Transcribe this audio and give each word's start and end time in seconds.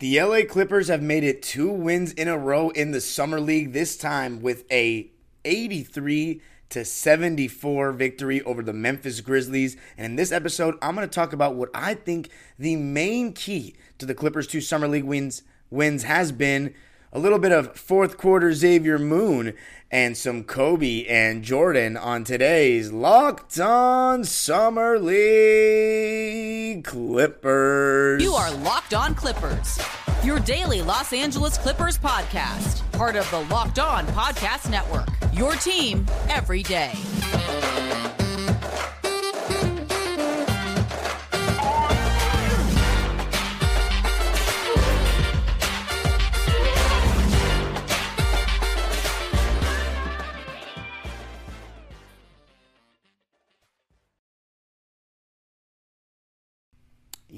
The 0.00 0.22
LA 0.22 0.42
Clippers 0.48 0.86
have 0.86 1.02
made 1.02 1.24
it 1.24 1.42
two 1.42 1.68
wins 1.68 2.12
in 2.12 2.28
a 2.28 2.38
row 2.38 2.70
in 2.70 2.92
the 2.92 3.00
Summer 3.00 3.40
League, 3.40 3.72
this 3.72 3.96
time 3.96 4.40
with 4.40 4.64
a 4.70 5.10
83 5.44 6.40
to 6.68 6.84
74 6.84 7.90
victory 7.90 8.40
over 8.42 8.62
the 8.62 8.72
Memphis 8.72 9.20
Grizzlies. 9.20 9.76
And 9.96 10.06
in 10.06 10.14
this 10.14 10.30
episode, 10.30 10.76
I'm 10.80 10.94
going 10.94 11.08
to 11.08 11.12
talk 11.12 11.32
about 11.32 11.56
what 11.56 11.70
I 11.74 11.94
think 11.94 12.30
the 12.60 12.76
main 12.76 13.32
key 13.32 13.74
to 13.98 14.06
the 14.06 14.14
Clippers' 14.14 14.46
two 14.46 14.60
Summer 14.60 14.86
League 14.86 15.02
wins 15.02 15.42
wins 15.68 16.04
has 16.04 16.30
been 16.30 16.74
a 17.12 17.18
little 17.18 17.38
bit 17.38 17.52
of 17.52 17.76
fourth 17.76 18.16
quarter 18.18 18.52
Xavier 18.52 18.98
Moon 18.98 19.54
and 19.90 20.16
some 20.16 20.44
Kobe 20.44 21.06
and 21.06 21.42
Jordan 21.42 21.96
on 21.96 22.24
today's 22.24 22.92
Locked 22.92 23.58
On 23.58 24.22
Summer 24.24 24.98
League 24.98 26.84
Clippers. 26.84 28.22
You 28.22 28.34
are 28.34 28.54
Locked 28.56 28.92
On 28.94 29.14
Clippers, 29.14 29.78
your 30.22 30.38
daily 30.40 30.82
Los 30.82 31.12
Angeles 31.12 31.56
Clippers 31.56 31.98
podcast, 31.98 32.90
part 32.92 33.16
of 33.16 33.30
the 33.30 33.40
Locked 33.54 33.78
On 33.78 34.06
Podcast 34.08 34.70
Network. 34.70 35.08
Your 35.32 35.54
team 35.54 36.04
every 36.28 36.62
day. 36.62 36.92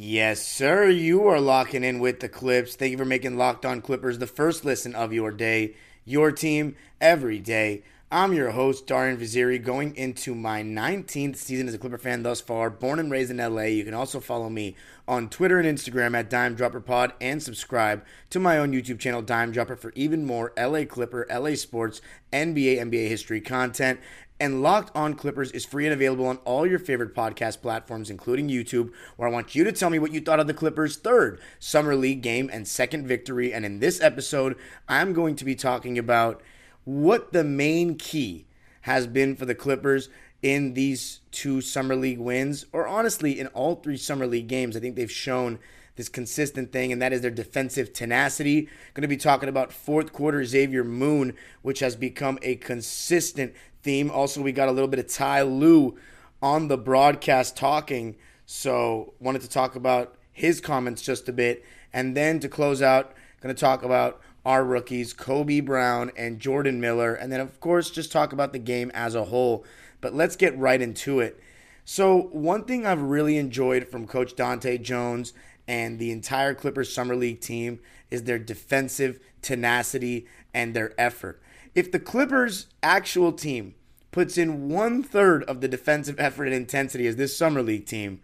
Yes, 0.03 0.41
sir. 0.47 0.89
You 0.89 1.27
are 1.27 1.43
locking 1.43 1.85
in 1.85 1.99
with 1.99 2.21
the 2.21 2.29
Clips. 2.31 2.75
Thank 2.75 2.93
you 2.93 2.97
for 2.97 3.05
making 3.05 3.37
Locked 3.37 3.67
On 3.67 3.83
Clippers 3.83 4.17
the 4.17 4.27
first 4.27 4.65
listen 4.65 4.95
of 4.95 5.13
your 5.13 5.31
day, 5.31 5.75
your 6.07 6.33
team 6.33 6.75
every 7.03 7.39
day. 7.39 7.83
I'm 8.11 8.33
your 8.33 8.53
host, 8.53 8.87
Darian 8.87 9.19
Vaziri, 9.19 9.63
going 9.63 9.95
into 9.95 10.35
my 10.35 10.63
19th 10.63 11.37
season 11.37 11.69
as 11.69 11.75
a 11.75 11.79
Clipper 11.79 11.99
fan 11.99 12.23
thus 12.23 12.41
far, 12.41 12.71
born 12.71 12.99
and 12.99 13.11
raised 13.13 13.31
in 13.31 13.37
LA. 13.37 13.65
You 13.65 13.85
can 13.85 13.93
also 13.93 14.21
follow 14.21 14.49
me 14.49 14.75
on 15.07 15.29
Twitter 15.29 15.61
and 15.61 15.69
Instagram 15.69 16.17
at 16.17 16.31
Dime 16.31 16.55
Dropper 16.55 16.81
Pod 16.81 17.13
and 17.21 17.43
subscribe 17.43 18.03
to 18.31 18.41
my 18.41 18.57
own 18.57 18.73
YouTube 18.73 19.01
channel, 19.01 19.21
Dime 19.21 19.53
Dropper, 19.53 19.77
for 19.77 19.93
even 19.95 20.25
more 20.25 20.55
LA 20.59 20.87
Clipper, 20.87 21.27
LA 21.31 21.57
Sports, 21.57 22.01
NBA, 22.33 22.79
NBA 22.79 23.09
history 23.09 23.43
content. 23.43 24.01
And 24.41 24.63
Locked 24.63 24.97
On 24.97 25.13
Clippers 25.13 25.53
is 25.53 25.67
free 25.67 25.85
and 25.85 25.93
available 25.93 26.27
on 26.27 26.39
all 26.39 26.67
your 26.67 26.79
favorite 26.79 27.15
podcast 27.15 27.61
platforms, 27.61 28.09
including 28.09 28.49
YouTube, 28.49 28.91
where 29.17 29.29
I 29.29 29.33
want 29.33 29.55
you 29.55 29.65
to 29.65 29.73
tell 29.73 29.91
me 29.91 29.99
what 29.99 30.13
you 30.13 30.21
thought 30.23 30.41
of 30.41 30.47
the 30.47 30.55
Clippers' 30.55 30.97
third 30.97 31.39
Summer 31.59 31.95
League 31.95 32.23
game 32.23 32.49
and 32.51 32.67
second 32.67 33.07
victory. 33.07 33.53
And 33.53 33.67
in 33.67 33.81
this 33.81 34.01
episode, 34.01 34.57
I'm 34.89 35.13
going 35.13 35.37
to 35.37 35.45
be 35.45 35.55
talking 35.55 35.99
about 35.99 36.41
what 36.85 37.35
the 37.35 37.45
main 37.45 37.99
key 37.99 38.47
has 38.83 39.07
been 39.07 39.37
for 39.37 39.45
the 39.45 39.55
Clippers 39.55 40.09
in 40.43 40.73
these 40.73 41.21
two 41.33 41.61
Summer 41.61 41.95
League 41.95 42.19
wins, 42.19 42.65
or 42.73 42.87
honestly, 42.87 43.39
in 43.39 43.47
all 43.49 43.75
three 43.77 43.99
Summer 43.99 44.27
League 44.27 44.49
games. 44.49 44.75
I 44.75 44.81
think 44.81 44.97
they've 44.97 45.11
shown 45.11 45.59
this 45.97 46.09
consistent 46.09 46.73
thing, 46.73 46.93
and 46.93 47.01
that 47.03 47.13
is 47.13 47.21
their 47.21 47.31
defensive 47.31 47.93
tenacity. 47.93 48.69
Going 48.95 49.03
to 49.03 49.09
be 49.09 49.17
talking 49.17 49.49
about 49.49 49.73
fourth 49.73 50.13
quarter 50.13 50.45
Xavier 50.45 50.85
Moon, 50.85 51.35
which 51.63 51.81
has 51.81 51.97
become 51.97 52.39
a 52.43 52.57
consistent 52.57 53.55
theme. 53.83 54.11
Also, 54.11 54.41
we 54.41 54.53
got 54.53 54.69
a 54.69 54.73
little 54.73 54.89
bit 54.89 55.01
of 55.01 55.09
Ty 55.09 55.43
Lue 55.43 55.97
on 56.43 56.69
the 56.69 56.79
broadcast 56.79 57.57
talking, 57.57 58.17
so 58.47 59.15
wanted 59.21 59.43
to 59.43 59.49
talk 59.49 59.77
about 59.77 60.17
his 60.33 60.61
comments 60.61 61.03
just 61.03 61.29
a 61.29 61.33
bit, 61.33 61.65
and 61.93 62.17
then 62.17 62.41
to 62.41 62.49
close 62.49 62.81
out, 62.81 63.13
going 63.41 63.55
to 63.55 63.61
talk 63.61 63.83
about 63.83 64.21
our 64.45 64.65
rookies, 64.65 65.13
Kobe 65.13 65.61
Brown 65.61 66.11
and 66.17 66.41
Jordan 66.41 66.81
Miller, 66.81 67.15
and 67.15 67.31
then 67.31 67.41
of 67.41 67.61
course 67.61 67.91
just 67.91 68.11
talk 68.11 68.33
about 68.33 68.53
the 68.53 68.59
game 68.59 68.91
as 68.95 69.15
a 69.15 69.25
whole. 69.25 69.65
But 70.01 70.15
let's 70.15 70.37
get 70.37 70.57
right 70.59 70.81
into 70.81 71.21
it. 71.21 71.39
So, 71.85 72.29
one 72.33 72.65
thing 72.65 72.87
I've 72.87 73.03
really 73.03 73.37
enjoyed 73.37 73.89
from 73.89 74.07
Coach 74.07 74.37
Dahntay 74.37 74.83
Jones 74.83 75.33
and 75.71 76.01
the 76.01 76.11
entire 76.11 76.53
Clippers 76.53 76.93
Summer 76.93 77.15
League 77.15 77.41
team 77.41 77.79
is 78.11 78.25
their 78.25 78.41
defensive 78.41 79.21
tenacity 79.41 80.27
and 80.53 80.75
their 80.75 81.01
effort. 81.01 81.41
If 81.77 81.93
the 81.93 82.01
Clippers' 82.01 82.67
actual 82.83 83.31
team 83.31 83.77
puts 84.11 84.37
in 84.37 84.69
one 84.69 85.05
third 85.05 85.45
of 85.45 85.61
the 85.61 85.69
defensive 85.69 86.19
effort 86.19 86.47
and 86.47 86.55
intensity 86.55 87.07
as 87.07 87.15
this 87.15 87.37
Summer 87.37 87.63
League 87.63 87.87
team, 87.87 88.21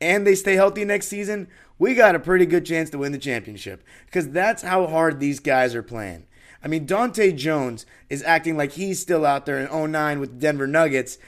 and 0.00 0.26
they 0.26 0.34
stay 0.34 0.54
healthy 0.54 0.82
next 0.82 1.08
season, 1.08 1.48
we 1.78 1.94
got 1.94 2.14
a 2.14 2.18
pretty 2.18 2.46
good 2.46 2.64
chance 2.64 2.88
to 2.88 2.98
win 2.98 3.12
the 3.12 3.18
championship 3.18 3.84
because 4.06 4.30
that's 4.30 4.62
how 4.62 4.86
hard 4.86 5.20
these 5.20 5.40
guys 5.40 5.74
are 5.74 5.82
playing. 5.82 6.26
I 6.64 6.68
mean, 6.68 6.86
Dahntay 6.86 7.36
Jones 7.36 7.84
is 8.08 8.22
acting 8.22 8.56
like 8.56 8.72
he's 8.72 8.98
still 8.98 9.26
out 9.26 9.44
there 9.44 9.58
in 9.58 9.92
09 9.92 10.20
with 10.20 10.30
the 10.30 10.38
Denver 10.38 10.66
Nuggets, 10.66 11.18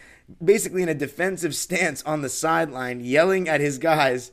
basically 0.43 0.83
in 0.83 0.89
a 0.89 0.95
defensive 0.95 1.55
stance 1.55 2.03
on 2.05 2.23
the 2.23 2.31
sideline, 2.31 3.01
yelling 3.01 3.47
at 3.47 3.61
his 3.61 3.77
guys 3.77 4.33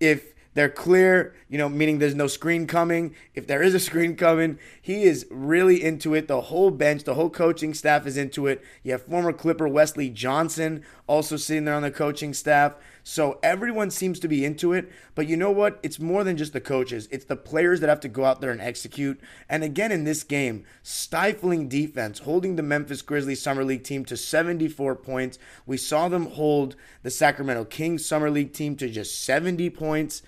if 0.00 0.34
they're 0.56 0.70
clear, 0.70 1.34
you 1.50 1.58
know, 1.58 1.68
meaning 1.68 1.98
there's 1.98 2.14
no 2.14 2.26
screen 2.26 2.66
coming. 2.66 3.14
If 3.34 3.46
there 3.46 3.62
is 3.62 3.74
a 3.74 3.78
screen 3.78 4.16
coming, 4.16 4.58
he 4.80 5.02
is 5.02 5.26
really 5.30 5.84
into 5.84 6.14
it. 6.14 6.28
The 6.28 6.40
whole 6.40 6.70
bench, 6.70 7.04
the 7.04 7.12
whole 7.12 7.28
coaching 7.28 7.74
staff 7.74 8.06
is 8.06 8.16
into 8.16 8.46
it. 8.46 8.64
You 8.82 8.92
have 8.92 9.02
former 9.02 9.34
Clipper 9.34 9.68
Wesley 9.68 10.08
Johnson 10.08 10.82
also 11.06 11.36
sitting 11.36 11.66
there 11.66 11.74
on 11.74 11.82
the 11.82 11.90
coaching 11.90 12.32
staff. 12.32 12.74
So 13.04 13.38
everyone 13.42 13.90
seems 13.90 14.18
to 14.20 14.28
be 14.28 14.46
into 14.46 14.72
it. 14.72 14.90
But 15.14 15.28
you 15.28 15.36
know 15.36 15.50
what? 15.50 15.78
It's 15.82 16.00
more 16.00 16.24
than 16.24 16.38
just 16.38 16.54
the 16.54 16.60
coaches, 16.60 17.06
it's 17.10 17.26
the 17.26 17.36
players 17.36 17.80
that 17.80 17.90
have 17.90 18.00
to 18.00 18.08
go 18.08 18.24
out 18.24 18.40
there 18.40 18.50
and 18.50 18.60
execute. 18.60 19.20
And 19.50 19.62
again, 19.62 19.92
in 19.92 20.04
this 20.04 20.24
game, 20.24 20.64
stifling 20.82 21.68
defense, 21.68 22.20
holding 22.20 22.56
the 22.56 22.62
Memphis 22.62 23.02
Grizzlies 23.02 23.42
Summer 23.42 23.62
League 23.62 23.84
team 23.84 24.06
to 24.06 24.16
74 24.16 24.96
points. 24.96 25.38
We 25.66 25.76
saw 25.76 26.08
them 26.08 26.30
hold 26.30 26.76
the 27.02 27.10
Sacramento 27.10 27.66
Kings 27.66 28.06
Summer 28.06 28.30
League 28.30 28.54
team 28.54 28.74
to 28.76 28.88
just 28.88 29.22
70 29.22 29.68
points. 29.70 30.22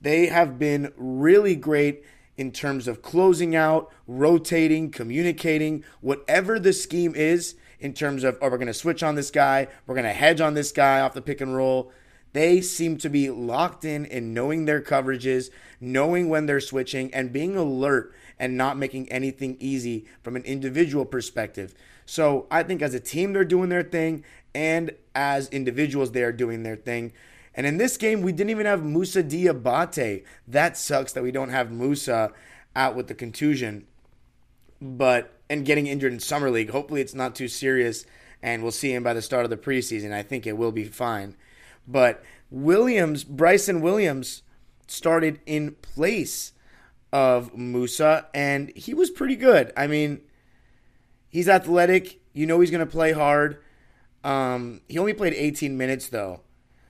They 0.00 0.26
have 0.26 0.58
been 0.58 0.92
really 0.96 1.56
great 1.56 2.04
in 2.36 2.52
terms 2.52 2.86
of 2.86 3.02
closing 3.02 3.56
out, 3.56 3.92
rotating, 4.06 4.90
communicating, 4.90 5.84
whatever 6.00 6.60
the 6.60 6.72
scheme 6.72 7.14
is 7.16 7.56
in 7.80 7.92
terms 7.92 8.24
of, 8.24 8.38
oh, 8.40 8.48
we're 8.48 8.58
going 8.58 8.68
to 8.68 8.74
switch 8.74 9.02
on 9.02 9.16
this 9.16 9.30
guy, 9.30 9.66
we're 9.86 9.94
going 9.94 10.04
to 10.04 10.12
hedge 10.12 10.40
on 10.40 10.54
this 10.54 10.70
guy 10.70 11.00
off 11.00 11.14
the 11.14 11.22
pick 11.22 11.40
and 11.40 11.56
roll. 11.56 11.92
They 12.32 12.60
seem 12.60 12.98
to 12.98 13.08
be 13.08 13.30
locked 13.30 13.84
in 13.84 14.04
in 14.04 14.34
knowing 14.34 14.64
their 14.64 14.80
coverages, 14.80 15.50
knowing 15.80 16.28
when 16.28 16.46
they're 16.46 16.60
switching, 16.60 17.12
and 17.12 17.32
being 17.32 17.56
alert 17.56 18.14
and 18.38 18.56
not 18.56 18.76
making 18.76 19.10
anything 19.10 19.56
easy 19.58 20.06
from 20.22 20.36
an 20.36 20.44
individual 20.44 21.04
perspective. 21.04 21.74
So 22.06 22.46
I 22.50 22.62
think 22.62 22.82
as 22.82 22.94
a 22.94 23.00
team, 23.00 23.32
they're 23.32 23.44
doing 23.44 23.68
their 23.68 23.82
thing, 23.82 24.24
and 24.54 24.92
as 25.14 25.48
individuals, 25.48 26.12
they 26.12 26.22
are 26.22 26.32
doing 26.32 26.62
their 26.62 26.76
thing. 26.76 27.12
And 27.58 27.66
in 27.66 27.76
this 27.76 27.96
game, 27.96 28.22
we 28.22 28.30
didn't 28.30 28.50
even 28.50 28.66
have 28.66 28.84
Moussa 28.84 29.20
Diabate. 29.20 30.22
That 30.46 30.76
sucks 30.76 31.12
that 31.12 31.24
we 31.24 31.32
don't 31.32 31.48
have 31.48 31.72
Moussa 31.72 32.30
out 32.76 32.94
with 32.94 33.08
the 33.08 33.16
contusion, 33.16 33.88
but 34.80 35.34
and 35.50 35.66
getting 35.66 35.88
injured 35.88 36.12
in 36.12 36.20
summer 36.20 36.52
league. 36.52 36.70
Hopefully, 36.70 37.00
it's 37.00 37.16
not 37.16 37.34
too 37.34 37.48
serious, 37.48 38.06
and 38.40 38.62
we'll 38.62 38.70
see 38.70 38.94
him 38.94 39.02
by 39.02 39.12
the 39.12 39.20
start 39.20 39.42
of 39.42 39.50
the 39.50 39.56
preseason. 39.56 40.12
I 40.12 40.22
think 40.22 40.46
it 40.46 40.56
will 40.56 40.70
be 40.70 40.84
fine. 40.84 41.34
But 41.84 42.22
Williams, 42.48 43.24
Bryson 43.24 43.80
Williams, 43.80 44.44
started 44.86 45.40
in 45.44 45.72
place 45.82 46.52
of 47.12 47.56
Moussa, 47.56 48.28
and 48.32 48.70
he 48.76 48.94
was 48.94 49.10
pretty 49.10 49.34
good. 49.34 49.72
I 49.76 49.88
mean, 49.88 50.20
he's 51.28 51.48
athletic. 51.48 52.20
You 52.34 52.46
know 52.46 52.60
he's 52.60 52.70
going 52.70 52.86
to 52.86 52.90
play 52.90 53.10
hard. 53.10 53.58
Um, 54.22 54.82
he 54.88 54.96
only 54.96 55.12
played 55.12 55.34
18 55.34 55.76
minutes 55.76 56.08
though, 56.08 56.42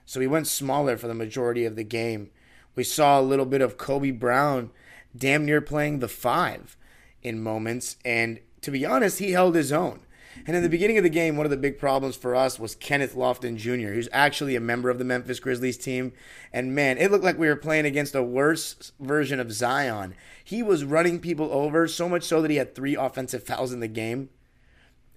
so 0.09 0.21
he 0.21 0.27
went 0.27 0.47
smaller 0.47 0.97
for 0.97 1.07
the 1.07 1.13
majority 1.13 1.67
of 1.67 1.77
the 1.77 1.85
game. 1.85 2.31
We 2.75 2.83
saw 2.83 3.21
a 3.21 3.23
little 3.23 3.45
bit 3.45 3.61
of 3.61 3.77
Kobe 3.77 4.11
Brown 4.11 4.71
damn 5.15 5.45
near 5.45 5.61
playing 5.61 5.99
the 5.99 6.09
five 6.09 6.79
in 7.23 7.43
moments, 7.43 7.99
and 8.07 8.41
to 8.63 8.71
be 8.71 8.87
honest, 8.87 9.19
he 9.19 9.33
held 9.33 9.55
his 9.55 9.71
own. 9.71 10.01
And 10.47 10.57
in 10.57 10.63
the 10.63 10.71
beginning 10.71 10.97
of 10.97 11.05
the 11.05 11.11
game, 11.11 11.37
one 11.37 11.45
of 11.45 11.51
the 11.51 11.59
big 11.59 11.79
problems 11.79 12.17
for 12.17 12.35
us 12.35 12.59
was 12.59 12.75
Kenneth 12.75 13.15
Lofton 13.15 13.59
Jr., 13.59 13.93
who's 13.93 14.09
actually 14.11 14.57
a 14.57 14.61
member 14.61 14.89
of 14.89 14.97
the 14.97 15.05
Memphis 15.05 15.41
Grizzlies 15.41 15.77
team. 15.77 16.15
And 16.55 16.75
man, 16.75 16.97
it 16.97 17.11
looked 17.11 17.25
like 17.25 17.39
we 17.39 17.49
were 17.49 17.57
playing 17.57 17.85
against 17.85 18.15
a 18.15 18.23
worse 18.23 18.93
version 18.99 19.39
of 19.39 19.53
Zion. 19.53 20.15
He 20.43 20.63
was 20.63 20.85
running 20.85 21.21
people 21.21 21.53
over, 21.53 21.87
so 21.87 22.09
much 22.09 22.23
so 22.23 22.41
that 22.41 22.51
he 22.51 22.57
had 22.57 22.75
three 22.75 22.97
offensive 22.97 23.43
fouls 23.43 23.75
in 23.75 23.81
the 23.81 23.89
game. 23.89 24.31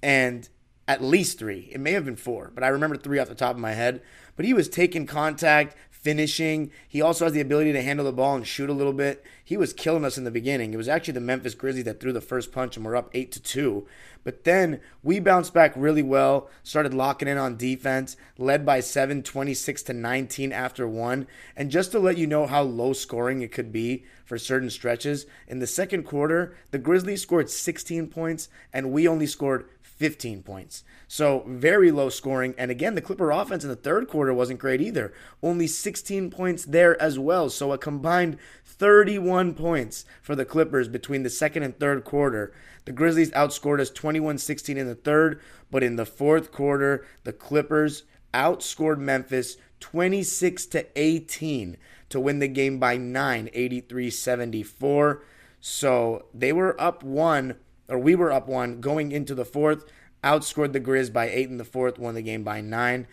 And 0.03 0.49
at 0.87 1.03
least 1.03 1.39
three. 1.39 1.69
It 1.71 1.79
may 1.79 1.91
have 1.93 2.05
been 2.05 2.15
four, 2.15 2.51
but 2.53 2.63
I 2.63 2.67
remember 2.67 2.97
three 2.97 3.19
off 3.19 3.29
the 3.29 3.35
top 3.35 3.55
of 3.55 3.61
my 3.61 3.73
head. 3.73 4.01
But 4.35 4.45
he 4.45 4.53
was 4.53 4.67
taking 4.67 5.05
contact, 5.05 5.75
finishing. 6.01 6.71
He 6.87 7.01
also 7.01 7.25
has 7.25 7.33
the 7.33 7.41
ability 7.41 7.73
to 7.73 7.81
handle 7.81 8.05
the 8.05 8.11
ball 8.11 8.35
and 8.35 8.45
shoot 8.45 8.69
a 8.69 8.73
little 8.73 8.93
bit. 8.93 9.23
He 9.43 9.55
was 9.55 9.71
killing 9.71 10.03
us 10.03 10.17
in 10.17 10.23
the 10.23 10.31
beginning. 10.31 10.73
It 10.73 10.77
was 10.77 10.87
actually 10.87 11.13
the 11.13 11.21
Memphis 11.21 11.53
Grizzlies 11.53 11.85
that 11.85 11.99
threw 11.99 12.11
the 12.11 12.21
first 12.21 12.51
punch 12.51 12.75
and 12.75 12.83
we're 12.83 12.95
up 12.95 13.11
8 13.13 13.31
to 13.33 13.39
2. 13.39 13.87
But 14.23 14.43
then 14.43 14.81
we 15.03 15.19
bounced 15.19 15.53
back 15.53 15.73
really 15.75 16.01
well, 16.01 16.49
started 16.63 16.93
locking 16.93 17.27
in 17.27 17.37
on 17.37 17.57
defense, 17.57 18.17
led 18.37 18.65
by 18.65 18.79
7, 18.79 19.21
26 19.21 19.83
to 19.83 19.93
19 19.93 20.51
after 20.51 20.87
1. 20.87 21.27
And 21.55 21.71
just 21.71 21.91
to 21.91 21.99
let 21.99 22.17
you 22.17 22.27
know 22.27 22.47
how 22.47 22.63
low 22.63 22.93
scoring 22.93 23.41
it 23.41 23.51
could 23.51 23.71
be 23.71 24.05
for 24.25 24.37
certain 24.37 24.69
stretches, 24.69 25.25
in 25.47 25.59
the 25.59 25.67
second 25.67 26.03
quarter, 26.03 26.55
the 26.71 26.79
Grizzlies 26.79 27.21
scored 27.21 27.49
16 27.49 28.07
points 28.07 28.49
and 28.73 28.91
we 28.91 29.07
only 29.07 29.27
scored 29.27 29.67
15 30.01 30.41
points. 30.41 30.83
So 31.07 31.43
very 31.45 31.91
low 31.91 32.09
scoring. 32.09 32.55
And 32.57 32.71
again, 32.71 32.95
the 32.95 33.03
Clipper 33.03 33.29
offense 33.29 33.63
in 33.63 33.69
the 33.69 33.75
third 33.75 34.07
quarter 34.07 34.33
wasn't 34.33 34.59
great 34.59 34.81
either. 34.81 35.13
Only 35.43 35.67
16 35.67 36.31
points 36.31 36.65
there 36.65 36.99
as 36.99 37.19
well. 37.19 37.51
So 37.51 37.71
a 37.71 37.77
combined 37.77 38.39
31 38.65 39.53
points 39.53 40.03
for 40.19 40.35
the 40.35 40.43
Clippers 40.43 40.87
between 40.87 41.21
the 41.21 41.29
second 41.29 41.61
and 41.61 41.79
third 41.79 42.03
quarter. 42.03 42.51
The 42.85 42.91
Grizzlies 42.91 43.29
outscored 43.33 43.79
us 43.79 43.91
21 43.91 44.39
16 44.39 44.75
in 44.75 44.87
the 44.87 44.95
third, 44.95 45.39
but 45.69 45.83
in 45.83 45.97
the 45.97 46.05
fourth 46.07 46.51
quarter, 46.51 47.05
the 47.23 47.33
Clippers 47.33 48.01
outscored 48.33 48.97
Memphis 48.97 49.57
26 49.81 50.65
to 50.65 50.87
18 50.95 51.77
to 52.09 52.19
win 52.19 52.39
the 52.39 52.47
game 52.47 52.79
by 52.79 52.97
9, 52.97 53.51
83 53.53 54.09
74. 54.09 55.23
So 55.59 56.25
they 56.33 56.51
were 56.51 56.81
up 56.81 57.03
one 57.03 57.57
or 57.91 57.99
we 57.99 58.15
were 58.15 58.31
up 58.31 58.47
one 58.47 58.79
going 58.79 59.11
into 59.11 59.35
the 59.35 59.45
fourth, 59.45 59.85
outscored 60.23 60.71
the 60.73 60.79
Grizz 60.79 61.11
by 61.11 61.29
eight 61.29 61.49
in 61.49 61.57
the 61.57 61.65
fourth, 61.65 61.99
won 61.99 62.15
the 62.15 62.21
game 62.21 62.43
by 62.43 62.61
nine. 62.61 63.05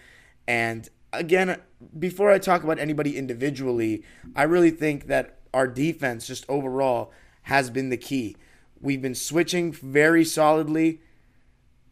And 0.46 0.88
again, 1.12 1.60
before 1.98 2.30
I 2.30 2.38
talk 2.38 2.62
about 2.62 2.78
anybody 2.78 3.16
individually, 3.16 4.04
I 4.36 4.44
really 4.44 4.70
think 4.70 5.06
that 5.08 5.38
our 5.52 5.66
defense, 5.66 6.26
just 6.26 6.44
overall, 6.48 7.12
has 7.42 7.70
been 7.70 7.88
the 7.88 7.96
key. 7.96 8.36
We've 8.80 9.02
been 9.02 9.14
switching 9.14 9.72
very 9.72 10.24
solidly. 10.24 11.00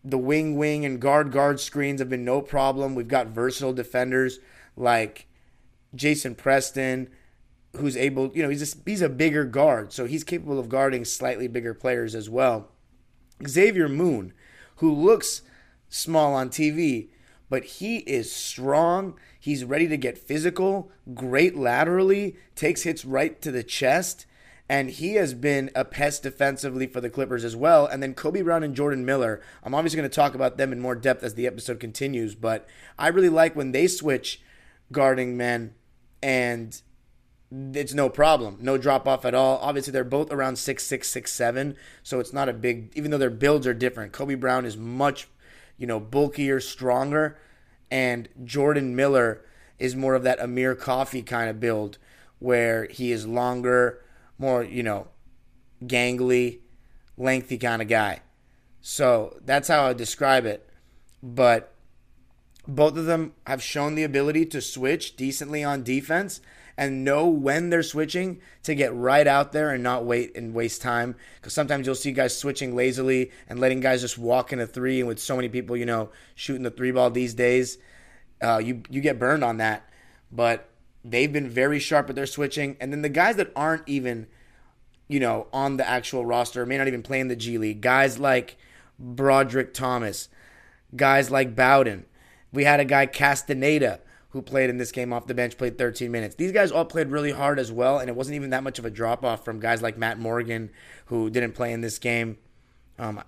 The 0.05 0.19
wing 0.19 0.57
wing 0.57 0.85
and 0.85 1.01
guard 1.01 1.33
guard 1.33 1.59
screens 1.59 2.01
have 2.01 2.09
been 2.09 2.25
no 2.25 2.41
problem. 2.41 2.95
We've 2.95 3.09
got 3.09 3.29
versatile 3.29 3.73
defenders 3.73 4.39
like 4.77 5.27
Jason 5.95 6.37
Preston, 6.37 7.09
who's 7.77 7.97
able, 7.97 8.31
you 8.35 8.43
know, 8.43 8.49
he's 8.49 8.75
a, 8.75 8.79
he's 8.87 9.03
a 9.03 9.09
bigger 9.09 9.45
guard, 9.45 9.93
so 9.93 10.07
he's 10.07 10.23
capable 10.23 10.59
of 10.61 10.69
guarding 10.69 11.05
slightly 11.05 11.49
bigger 11.49 11.75
players 11.75 12.15
as 12.15 12.31
well. 12.31 12.69
Xavier 13.47 13.89
Moon, 13.89 14.33
who 14.77 14.93
looks 14.93 15.43
small 15.89 16.35
on 16.35 16.49
TV, 16.49 17.09
but 17.49 17.65
he 17.65 17.99
is 17.99 18.33
strong. 18.33 19.19
He's 19.39 19.65
ready 19.65 19.89
to 19.89 19.97
get 19.97 20.19
physical, 20.19 20.91
great 21.15 21.57
laterally, 21.57 22.37
takes 22.55 22.83
hits 22.83 23.05
right 23.05 23.41
to 23.43 23.51
the 23.51 23.63
chest, 23.63 24.27
and 24.69 24.91
he 24.91 25.15
has 25.15 25.33
been 25.33 25.71
a 25.75 25.85
pest 25.85 26.25
defensively 26.25 26.87
for 26.87 27.01
the 27.01 27.11
Clippers 27.11 27.45
as 27.45 27.55
well. 27.55 27.87
And 27.87 28.03
then 28.03 28.15
Kobe 28.15 28.43
Brown 28.43 28.65
and 28.65 28.75
Jordan 28.75 29.05
Miller, 29.05 29.41
I'm 29.63 29.75
obviously 29.75 29.99
going 29.99 30.11
to 30.11 30.15
talk 30.15 30.35
about 30.35 30.57
them 30.57 30.73
in 30.73 30.81
more 30.81 30.97
depth 30.97 31.23
as 31.23 31.35
the 31.35 31.47
episode 31.47 31.79
continues, 31.79 32.35
but 32.35 32.67
I 32.99 33.09
really 33.09 33.29
like 33.29 33.55
when 33.55 33.73
they 33.73 33.87
switch 33.87 34.41
guarding 34.91 35.37
men 35.37 35.75
and 36.23 36.81
it's 37.51 37.95
no 37.95 38.09
problem, 38.09 38.59
no 38.61 38.77
drop 38.77 39.07
off 39.07 39.25
at 39.25 39.35
all. 39.35 39.59
Obviously, 39.59 39.93
they're 39.93 40.05
both 40.05 40.33
around 40.33 40.57
six 40.57 40.85
six 40.85 41.09
six 41.09 41.33
seven, 41.33 41.77
so 42.03 42.19
it's 42.19 42.33
not 42.33 42.49
a 42.49 42.53
big. 42.53 42.93
Even 42.97 43.11
though 43.11 43.19
their 43.19 43.31
builds 43.31 43.67
are 43.67 43.75
different, 43.75 44.13
Kobe 44.13 44.35
Brown 44.35 44.65
is 44.65 44.77
much, 44.77 45.29
you 45.79 45.87
know, 45.87 46.01
bulkier, 46.01 46.59
stronger, 46.59 47.39
and 47.91 48.29
Jordan 48.45 48.97
Miller 48.97 49.45
is 49.79 49.95
more 49.95 50.15
of 50.15 50.25
that 50.25 50.41
Amir 50.41 50.75
Coffey 50.75 51.23
kind 51.23 51.49
of 51.49 51.61
build, 51.61 51.99
where 52.41 52.87
he 52.87 53.13
is 53.13 53.27
longer, 53.27 54.03
more 54.39 54.65
you 54.65 54.83
know, 54.83 55.09
gangly, 55.85 56.61
lengthy 57.17 57.59
kind 57.59 57.81
of 57.81 57.87
guy. 57.89 58.21
So 58.81 59.39
that's 59.45 59.69
how 59.69 59.87
I 59.87 59.93
describe 59.93 60.47
it. 60.47 60.69
But 61.23 61.73
both 62.67 62.97
of 62.97 63.07
them 63.07 63.35
have 63.47 63.63
shown 63.63 63.95
the 63.95 64.03
ability 64.03 64.47
to 64.47 64.61
switch 64.61 65.17
decently 65.17 65.63
on 65.63 65.85
defense 65.85 66.41
and 66.79 67.05
know 67.05 67.27
when 67.27 67.71
they're 67.71 67.83
switching 67.83 68.41
to 68.63 68.75
get 68.75 68.95
right 68.95 69.27
out 69.27 69.53
there 69.53 69.71
and 69.71 69.83
not 69.83 70.05
wait 70.05 70.37
and 70.37 70.55
waste 70.55 70.83
time. 70.83 71.17
Because 71.37 71.55
sometimes 71.55 71.87
you'll 71.87 71.95
see 71.95 72.13
guys 72.13 72.37
switching 72.37 72.77
lazily 72.77 73.31
and 73.49 73.59
letting 73.59 73.81
guys 73.81 74.03
just 74.03 74.19
walk 74.19 74.53
in 74.53 74.61
a 74.61 74.67
three. 74.67 75.01
And 75.01 75.09
with 75.09 75.19
so 75.19 75.37
many 75.37 75.49
people, 75.49 75.77
you 75.77 75.87
know, 75.87 76.11
shooting 76.35 76.63
the 76.63 76.71
three 76.71 76.91
ball 76.91 77.11
these 77.11 77.35
days, 77.35 77.79
uh, 78.43 78.59
you 78.59 78.83
you 78.91 79.01
get 79.01 79.19
burned 79.19 79.43
on 79.43 79.57
that. 79.57 79.89
But 80.31 80.69
they've 81.03 81.33
been 81.33 81.49
very 81.49 81.79
sharp 81.79 82.11
at 82.11 82.17
their 82.17 82.27
switching. 82.27 82.77
And 82.81 82.93
then 82.93 83.03
the 83.03 83.09
guys 83.09 83.37
that 83.37 83.53
aren't 83.57 83.89
even, 83.89 84.27
you 85.09 85.21
know, 85.21 85.47
on 85.53 85.79
the 85.79 85.89
actual 85.89 86.27
roster, 86.27 86.67
may 86.67 86.77
not 86.77 86.89
even 86.89 87.03
play 87.03 87.21
in 87.21 87.29
the 87.29 87.37
G 87.37 87.57
League, 87.57 87.81
guys 87.81 88.19
like 88.19 88.59
Broderick 88.99 89.73
Thomas, 89.73 90.29
guys 90.95 91.31
like 91.31 91.57
Bowden. 91.57 92.05
We 92.53 92.65
had 92.65 92.81
a 92.81 92.85
guy 92.85 93.07
Castaneda 93.07 94.01
who 94.37 94.43
played 94.43 94.69
in 94.69 94.77
this 94.77 94.93
game 94.93 95.15
off 95.15 95.27
the 95.27 95.33
bench, 95.33 95.57
played 95.57 95.79
13 95.79 96.13
minutes. 96.13 96.35
These 96.35 96.53
guys 96.53 96.71
all 96.71 96.85
played 96.85 97.09
really 97.09 97.33
hard 97.33 97.59
as 97.59 97.73
well, 97.73 97.99
and 97.99 98.11
it 98.11 98.15
wasn't 98.15 98.37
even 98.37 98.51
that 98.51 98.63
much 98.63 98.79
of 98.79 98.85
a 98.85 98.91
drop 98.91 99.25
off 99.25 99.47
from 99.47 99.61
guys 99.61 99.81
like 99.81 99.97
Matt 99.97 100.19
Morgan, 100.19 100.71
who 101.07 101.31
didn't 101.31 101.53
play 101.53 101.73
in 101.73 101.81
this 101.81 101.99
game. 101.99 102.37
Um, 102.99 103.23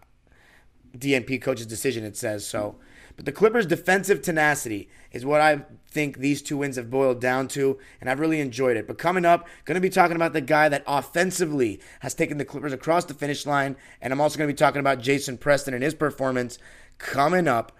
DNP 0.95 1.41
coach's 1.41 1.65
decision, 1.65 2.05
it 2.05 2.15
says 2.15 2.47
so. 2.47 2.77
But 3.17 3.25
the 3.25 3.33
Clippers' 3.33 3.65
defensive 3.65 4.21
tenacity 4.21 4.91
is 5.11 5.25
what 5.25 5.41
I 5.41 5.63
think 5.91 6.19
these 6.19 6.43
two 6.43 6.59
wins 6.59 6.77
have 6.77 6.91
boiled 6.91 7.23
down 7.23 7.49
to, 7.49 7.79
and 8.03 8.11
I've 8.11 8.21
really 8.21 8.41
enjoyed 8.41 8.77
it. 8.77 8.87
But 8.87 8.99
coming 8.99 9.25
up, 9.25 9.49
going 9.65 9.77
to 9.77 9.81
be 9.81 9.89
talking 9.89 10.15
about 10.15 10.35
the 10.35 10.43
guy 10.43 10.69
that 10.69 10.85
offensively 10.87 11.81
has 12.01 12.13
taken 12.13 12.37
the 12.37 12.45
Clippers 12.45 12.75
across 12.75 13.07
the 13.07 13.15
finish 13.15 13.47
line, 13.47 13.77
and 14.03 14.13
I'm 14.13 14.21
also 14.21 14.37
going 14.37 14.49
to 14.49 14.53
be 14.53 14.59
talking 14.59 14.81
about 14.81 15.01
Jason 15.01 15.39
Preston 15.39 15.73
and 15.73 15.83
his 15.83 15.95
performance 15.95 16.59
coming 16.99 17.49
up 17.49 17.73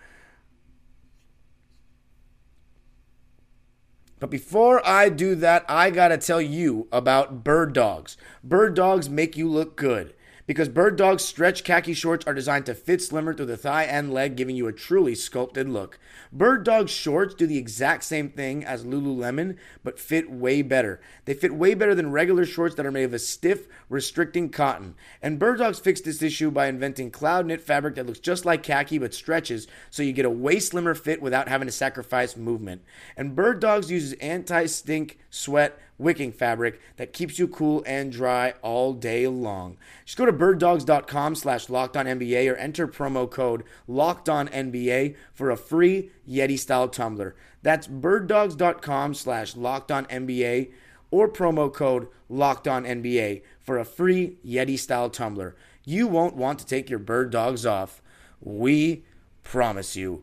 But 4.21 4.31
before 4.31 4.87
I 4.87 5.09
do 5.09 5.35
that, 5.37 5.65
I 5.69 5.91
gotta 5.91 6.19
tell 6.19 6.41
you 6.41 6.89
about 6.91 7.45
bird 7.45 7.73
dogs. 7.73 8.17
Bird 8.43 8.75
dogs 8.75 9.09
make 9.09 9.37
you 9.37 9.49
look 9.49 9.77
good 9.77 10.15
because 10.49 10.71
Bird 10.71 10.97
Dog's 10.97 11.23
stretch 11.23 11.63
khaki 11.63 11.93
shorts 11.93 12.27
are 12.27 12.33
designed 12.33 12.65
to 12.67 12.75
fit 12.75 13.03
slimmer 13.03 13.35
through 13.35 13.45
the 13.45 13.59
thigh 13.59 13.85
and 13.85 14.15
leg, 14.15 14.35
giving 14.35 14.57
you 14.57 14.67
a 14.67 14.73
truly 14.73 15.15
sculpted 15.15 15.69
look. 15.69 15.99
Bird 16.33 16.65
Dog's 16.65 16.91
shorts 16.91 17.35
do 17.35 17.47
the 17.47 17.59
exact 17.59 18.03
same 18.03 18.31
thing 18.31 18.65
as 18.65 18.83
Lululemon, 18.83 19.59
but 19.85 20.01
fit 20.01 20.31
way 20.31 20.63
better. 20.63 21.03
They 21.27 21.35
fit 21.35 21.55
way 21.55 21.75
better 21.75 21.95
than 21.95 22.13
regular 22.13 22.47
shorts 22.47 22.75
that 22.77 22.87
are 22.87 22.91
made 22.91 23.05
of 23.05 23.13
a 23.13 23.19
stiff, 23.19 23.69
restricting 23.91 24.49
cotton. 24.49 24.95
And 25.21 25.39
Bird 25.39 25.59
Dogs 25.59 25.81
fixed 25.81 26.07
this 26.07 26.23
issue 26.23 26.51
by 26.51 26.69
inventing 26.69 27.11
cloud 27.11 27.45
knit 27.45 27.61
fabric 27.61 27.95
that 27.97 28.07
looks 28.07 28.19
just 28.19 28.47
like 28.47 28.63
khaki 28.63 28.97
but 28.97 29.13
stretches, 29.13 29.69
so 29.91 30.03
you 30.03 30.15
get 30.15 30.25
a 30.25 30.31
way 30.31 30.61
slimmer 30.61 30.95
fit 30.95 31.21
without 31.21 31.49
having 31.49 31.69
to 31.69 31.73
sacrifice 31.73 32.39
movement. 32.39 32.81
And 33.19 33.37
Bird 33.37 33.61
Dogs 33.61 33.91
uses 33.91 34.15
anti 34.15 34.65
stink, 34.65 35.19
sweat, 35.29 35.79
wicking 35.99 36.33
fabric 36.33 36.81
that 36.97 37.13
keeps 37.13 37.39
you 37.39 37.49
cool 37.49 37.83
and 37.87 38.13
dry 38.13 38.55
all 38.63 38.93
day 38.93 39.27
long. 39.27 39.77
Just 40.05 40.17
go 40.17 40.25
to 40.25 40.33
birddogs.com 40.33 41.35
slash 41.35 41.67
lockedonnba 41.67 42.51
or 42.53 42.57
enter 42.57 42.87
promo 42.89 43.31
code 43.31 43.65
lockedonnba 43.89 45.15
for 45.35 45.51
a 45.51 45.57
free 45.57 46.11
Yeti-style 46.29 46.89
tumbler. 46.89 47.35
That's 47.63 47.87
birddogs.com 47.87 49.15
slash 49.15 49.55
lockedonnba 49.55 50.71
or 51.11 51.29
promo 51.29 51.73
code 51.73 52.09
lockedonnba 52.31 53.43
for 53.61 53.79
a 53.79 53.85
free 53.85 54.39
Yeti-style 54.47 55.11
tumbler. 55.11 55.57
You 55.85 56.07
won't 56.07 56.37
want 56.37 56.59
to 56.61 56.67
take 56.67 56.91
your 56.91 56.99
bird 56.99 57.31
dogs 57.31 57.67
off. 57.67 58.03
We 58.41 59.05
promise 59.43 59.97
you. 59.97 60.23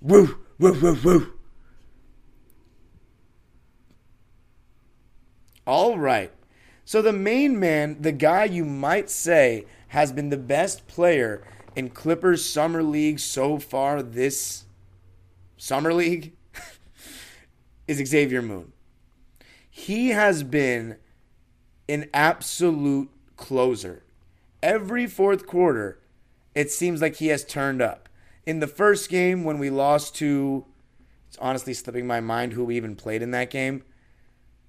Woo, 0.00 0.38
woo, 0.58 0.72
woo, 0.80 0.98
woo. 1.02 1.35
All 5.66 5.98
right. 5.98 6.32
So 6.84 7.02
the 7.02 7.12
main 7.12 7.58
man, 7.58 7.96
the 8.00 8.12
guy 8.12 8.44
you 8.44 8.64
might 8.64 9.10
say 9.10 9.66
has 9.88 10.12
been 10.12 10.28
the 10.28 10.36
best 10.36 10.86
player 10.86 11.42
in 11.74 11.90
Clippers 11.90 12.44
Summer 12.44 12.82
League 12.82 13.18
so 13.18 13.58
far 13.58 14.02
this 14.02 14.64
Summer 15.56 15.92
League 15.92 16.34
is 17.88 17.98
Xavier 18.08 18.42
Moon. 18.42 18.72
He 19.68 20.10
has 20.10 20.42
been 20.42 20.96
an 21.88 22.08
absolute 22.14 23.10
closer. 23.36 24.04
Every 24.62 25.06
fourth 25.06 25.46
quarter, 25.46 26.00
it 26.54 26.70
seems 26.70 27.02
like 27.02 27.16
he 27.16 27.26
has 27.28 27.44
turned 27.44 27.82
up. 27.82 28.08
In 28.46 28.60
the 28.60 28.66
first 28.66 29.10
game, 29.10 29.44
when 29.44 29.58
we 29.58 29.70
lost 29.70 30.14
to, 30.16 30.64
it's 31.28 31.36
honestly 31.38 31.74
slipping 31.74 32.06
my 32.06 32.20
mind 32.20 32.52
who 32.52 32.64
we 32.64 32.76
even 32.76 32.96
played 32.96 33.22
in 33.22 33.32
that 33.32 33.50
game. 33.50 33.82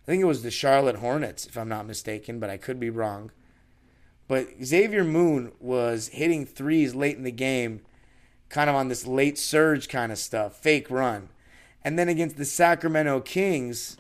I 0.08 0.12
think 0.12 0.22
it 0.22 0.28
was 0.28 0.44
the 0.44 0.52
Charlotte 0.52 0.98
Hornets, 0.98 1.46
if 1.46 1.58
I'm 1.58 1.68
not 1.68 1.86
mistaken, 1.86 2.40
but 2.40 2.50
I 2.50 2.56
could 2.56 2.80
be 2.80 2.90
wrong. 2.90 3.32
But 4.30 4.48
Xavier 4.64 5.04
Moon 5.04 5.52
was 5.60 6.10
hitting 6.10 6.46
threes 6.46 6.96
late 6.96 7.18
in 7.18 7.24
the 7.24 7.32
game, 7.32 7.82
kind 8.48 8.70
of 8.70 8.76
on 8.76 8.88
this 8.88 9.06
late 9.06 9.38
surge 9.38 9.90
kind 9.90 10.12
of 10.12 10.18
stuff, 10.18 10.56
fake 10.56 10.90
run. 10.90 11.30
And 11.84 12.00
then 12.00 12.08
against 12.08 12.38
the 12.38 12.46
Sacramento 12.46 13.22
Kings, 13.22 13.98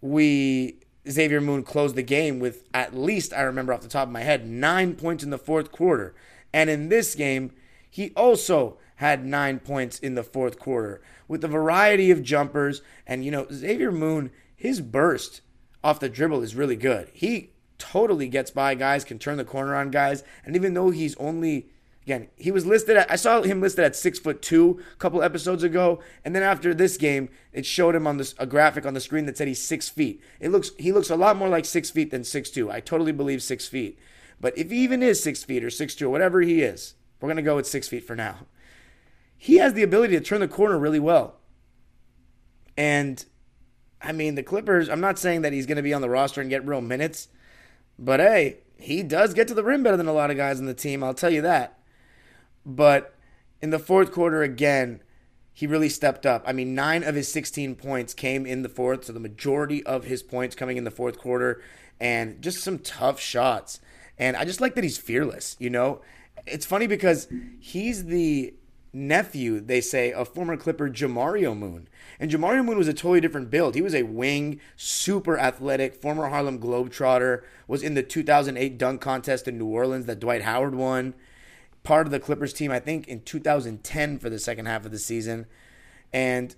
we 0.00 0.80
Xavier 1.08 1.40
Moon 1.40 1.62
closed 1.62 1.94
the 1.94 2.02
game 2.02 2.38
with 2.38 2.64
at 2.74 2.94
least 2.94 3.32
I 3.32 3.42
remember 3.42 3.72
off 3.72 3.80
the 3.80 3.88
top 3.88 4.08
of 4.08 4.12
my 4.12 4.22
head 4.22 4.46
nine 4.46 4.94
points 4.94 5.24
in 5.24 5.30
the 5.30 5.38
fourth 5.38 5.72
quarter, 5.72 6.14
and 6.52 6.68
in 6.68 6.88
this 6.88 7.14
game 7.14 7.52
he 7.88 8.12
also 8.14 8.76
had 8.96 9.24
nine 9.24 9.58
points 9.60 9.98
in 9.98 10.14
the 10.14 10.22
fourth 10.22 10.58
quarter 10.58 11.00
with 11.26 11.42
a 11.44 11.48
variety 11.48 12.10
of 12.10 12.22
jumpers. 12.22 12.82
And 13.06 13.24
you 13.24 13.30
know 13.30 13.46
Xavier 13.50 13.92
Moon, 13.92 14.30
his 14.58 14.82
burst 14.82 15.40
off 15.82 16.00
the 16.00 16.10
dribble 16.10 16.42
is 16.42 16.54
really 16.54 16.76
good. 16.76 17.08
He 17.14 17.52
totally 17.78 18.28
gets 18.28 18.50
by 18.50 18.74
guys, 18.74 19.04
can 19.04 19.18
turn 19.18 19.38
the 19.38 19.44
corner 19.44 19.74
on 19.74 19.90
guys, 19.90 20.24
and 20.44 20.54
even 20.54 20.74
though 20.74 20.90
he's 20.90 21.16
only 21.16 21.70
Again, 22.08 22.28
he 22.36 22.50
was 22.50 22.64
listed 22.64 22.96
at, 22.96 23.10
I 23.10 23.16
saw 23.16 23.42
him 23.42 23.60
listed 23.60 23.84
at 23.84 23.94
six 23.94 24.18
foot 24.18 24.40
two 24.40 24.80
a 24.94 24.96
couple 24.96 25.22
episodes 25.22 25.62
ago, 25.62 26.00
and 26.24 26.34
then 26.34 26.42
after 26.42 26.72
this 26.72 26.96
game, 26.96 27.28
it 27.52 27.66
showed 27.66 27.94
him 27.94 28.06
on 28.06 28.16
this 28.16 28.34
a 28.38 28.46
graphic 28.46 28.86
on 28.86 28.94
the 28.94 29.00
screen 29.00 29.26
that 29.26 29.36
said 29.36 29.46
he's 29.46 29.62
six 29.62 29.90
feet. 29.90 30.22
It 30.40 30.48
looks 30.48 30.70
he 30.78 30.90
looks 30.90 31.10
a 31.10 31.16
lot 31.16 31.36
more 31.36 31.50
like 31.50 31.66
six 31.66 31.90
feet 31.90 32.10
than 32.10 32.24
six 32.24 32.48
two. 32.48 32.70
I 32.70 32.80
totally 32.80 33.12
believe 33.12 33.42
six 33.42 33.68
feet. 33.68 33.98
But 34.40 34.56
if 34.56 34.70
he 34.70 34.78
even 34.78 35.02
is 35.02 35.22
six 35.22 35.44
feet 35.44 35.62
or 35.62 35.68
six 35.68 35.94
two 35.94 36.06
or 36.06 36.10
whatever 36.10 36.40
he 36.40 36.62
is, 36.62 36.94
we're 37.20 37.28
gonna 37.28 37.42
go 37.42 37.56
with 37.56 37.66
six 37.66 37.88
feet 37.88 38.06
for 38.06 38.16
now. 38.16 38.46
He 39.36 39.58
has 39.58 39.74
the 39.74 39.82
ability 39.82 40.18
to 40.18 40.24
turn 40.24 40.40
the 40.40 40.48
corner 40.48 40.78
really 40.78 40.98
well. 40.98 41.36
And 42.74 43.22
I 44.00 44.12
mean 44.12 44.34
the 44.34 44.42
Clippers, 44.42 44.88
I'm 44.88 45.00
not 45.00 45.18
saying 45.18 45.42
that 45.42 45.52
he's 45.52 45.66
gonna 45.66 45.82
be 45.82 45.94
on 45.94 46.02
the 46.02 46.10
roster 46.10 46.40
and 46.40 46.50
get 46.50 46.66
real 46.66 46.80
minutes, 46.80 47.28
but 47.98 48.20
hey, 48.20 48.58
he 48.76 49.02
does 49.02 49.34
get 49.34 49.48
to 49.48 49.54
the 49.54 49.64
rim 49.64 49.82
better 49.82 49.96
than 49.96 50.06
a 50.06 50.12
lot 50.12 50.30
of 50.30 50.36
guys 50.36 50.60
on 50.60 50.66
the 50.66 50.74
team, 50.74 51.02
I'll 51.02 51.14
tell 51.14 51.30
you 51.30 51.42
that. 51.42 51.78
But 52.64 53.14
in 53.60 53.70
the 53.70 53.78
fourth 53.78 54.12
quarter, 54.12 54.42
again, 54.42 55.02
he 55.52 55.66
really 55.66 55.88
stepped 55.88 56.24
up. 56.24 56.44
I 56.46 56.52
mean, 56.52 56.76
nine 56.76 57.02
of 57.02 57.16
his 57.16 57.32
16 57.32 57.74
points 57.74 58.14
came 58.14 58.46
in 58.46 58.62
the 58.62 58.68
fourth, 58.68 59.06
so 59.06 59.12
the 59.12 59.18
majority 59.18 59.84
of 59.84 60.04
his 60.04 60.22
points 60.22 60.54
coming 60.54 60.76
in 60.76 60.84
the 60.84 60.90
fourth 60.90 61.18
quarter, 61.18 61.60
and 61.98 62.40
just 62.40 62.62
some 62.62 62.78
tough 62.78 63.18
shots. 63.18 63.80
And 64.16 64.36
I 64.36 64.44
just 64.44 64.60
like 64.60 64.76
that 64.76 64.84
he's 64.84 64.98
fearless, 64.98 65.56
you 65.58 65.70
know? 65.70 66.00
It's 66.46 66.64
funny 66.64 66.86
because 66.86 67.26
he's 67.58 68.04
the 68.04 68.54
nephew, 68.92 69.60
they 69.60 69.80
say, 69.80 70.12
of 70.12 70.28
former 70.28 70.56
Clipper 70.56 70.88
Jamario 70.88 71.56
Moon. 71.56 71.88
And 72.18 72.30
Jamario 72.30 72.64
Moon 72.64 72.78
was 72.78 72.88
a 72.88 72.92
totally 72.92 73.20
different 73.20 73.50
build. 73.50 73.74
He 73.74 73.82
was 73.82 73.94
a 73.94 74.02
wing, 74.02 74.60
super 74.76 75.38
athletic, 75.38 75.94
former 75.94 76.28
Harlem 76.28 76.58
Globetrotter, 76.58 77.42
was 77.66 77.82
in 77.82 77.94
the 77.94 78.02
2008 78.02 78.78
dunk 78.78 79.00
contest 79.00 79.46
in 79.46 79.58
New 79.58 79.66
Orleans 79.66 80.06
that 80.06 80.20
Dwight 80.20 80.42
Howard 80.42 80.74
won 80.74 81.14
part 81.82 82.06
of 82.06 82.10
the 82.10 82.20
Clippers 82.20 82.52
team, 82.52 82.70
I 82.70 82.80
think, 82.80 83.08
in 83.08 83.22
2010 83.22 84.18
for 84.18 84.28
the 84.28 84.38
second 84.38 84.66
half 84.66 84.84
of 84.84 84.92
the 84.92 84.98
season. 84.98 85.46
And 86.12 86.54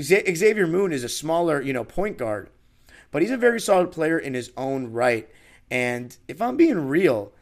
Xavier 0.00 0.66
Moon 0.66 0.92
is 0.92 1.04
a 1.04 1.08
smaller, 1.08 1.60
you 1.60 1.72
know, 1.72 1.84
point 1.84 2.16
guard, 2.16 2.48
but 3.10 3.20
he's 3.20 3.30
a 3.30 3.36
very 3.36 3.60
solid 3.60 3.92
player 3.92 4.18
in 4.18 4.34
his 4.34 4.50
own 4.56 4.92
right. 4.92 5.28
And 5.70 6.16
if 6.28 6.40
I'm 6.40 6.56
being 6.56 6.88
real, 6.88 7.32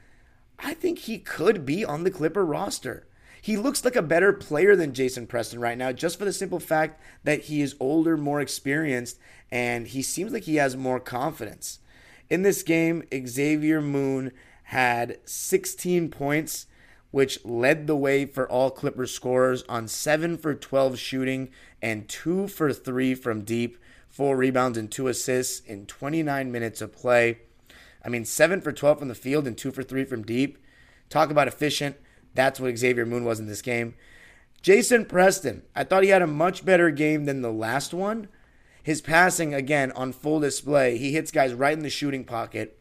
I 0.58 0.74
think 0.74 1.00
he 1.00 1.18
could 1.18 1.64
be 1.64 1.84
on 1.84 2.04
the 2.04 2.10
Clipper 2.10 2.44
roster. 2.44 3.06
He 3.42 3.56
looks 3.56 3.84
like 3.84 3.96
a 3.96 4.02
better 4.02 4.32
player 4.32 4.76
than 4.76 4.94
Jason 4.94 5.26
Preston 5.26 5.60
right 5.60 5.78
now, 5.78 5.92
just 5.92 6.18
for 6.18 6.24
the 6.24 6.32
simple 6.32 6.60
fact 6.60 7.00
that 7.24 7.42
he 7.42 7.62
is 7.62 7.76
older, 7.80 8.16
more 8.16 8.40
experienced, 8.40 9.18
and 9.50 9.88
he 9.88 10.02
seems 10.02 10.32
like 10.32 10.44
he 10.44 10.56
has 10.56 10.76
more 10.76 11.00
confidence. 11.00 11.78
In 12.28 12.42
this 12.42 12.62
game, 12.62 13.02
Xavier 13.12 13.80
Moon 13.80 14.32
had 14.64 15.18
16 15.24 16.10
points 16.10 16.66
which 17.10 17.44
led 17.44 17.86
the 17.86 17.96
way 17.96 18.24
for 18.24 18.48
all 18.48 18.70
Clippers 18.70 19.12
scorers 19.12 19.64
on 19.68 19.88
7 19.88 20.38
for 20.38 20.54
12 20.54 20.98
shooting 20.98 21.50
and 21.82 22.08
2 22.08 22.48
for 22.48 22.72
3 22.72 23.14
from 23.14 23.42
deep, 23.42 23.76
4 24.08 24.36
rebounds 24.36 24.78
and 24.78 24.90
2 24.90 25.08
assists 25.08 25.60
in 25.66 25.86
29 25.86 26.52
minutes 26.52 26.80
of 26.80 26.92
play. 26.92 27.38
I 28.04 28.08
mean, 28.08 28.24
7 28.24 28.60
for 28.60 28.72
12 28.72 29.00
from 29.00 29.08
the 29.08 29.14
field 29.14 29.46
and 29.46 29.58
2 29.58 29.72
for 29.72 29.82
3 29.82 30.04
from 30.04 30.22
deep. 30.22 30.58
Talk 31.08 31.30
about 31.30 31.48
efficient. 31.48 31.96
That's 32.34 32.60
what 32.60 32.76
Xavier 32.76 33.06
Moon 33.06 33.24
was 33.24 33.40
in 33.40 33.46
this 33.46 33.62
game. 33.62 33.94
Jason 34.62 35.04
Preston, 35.06 35.62
I 35.74 35.84
thought 35.84 36.02
he 36.02 36.10
had 36.10 36.22
a 36.22 36.26
much 36.26 36.64
better 36.64 36.90
game 36.90 37.24
than 37.24 37.42
the 37.42 37.52
last 37.52 37.94
one. 37.94 38.28
His 38.82 39.00
passing, 39.00 39.54
again, 39.54 39.92
on 39.92 40.12
full 40.12 40.40
display. 40.40 40.98
He 40.98 41.12
hits 41.12 41.30
guys 41.30 41.54
right 41.54 41.72
in 41.72 41.82
the 41.82 41.90
shooting 41.90 42.24
pocket 42.24 42.80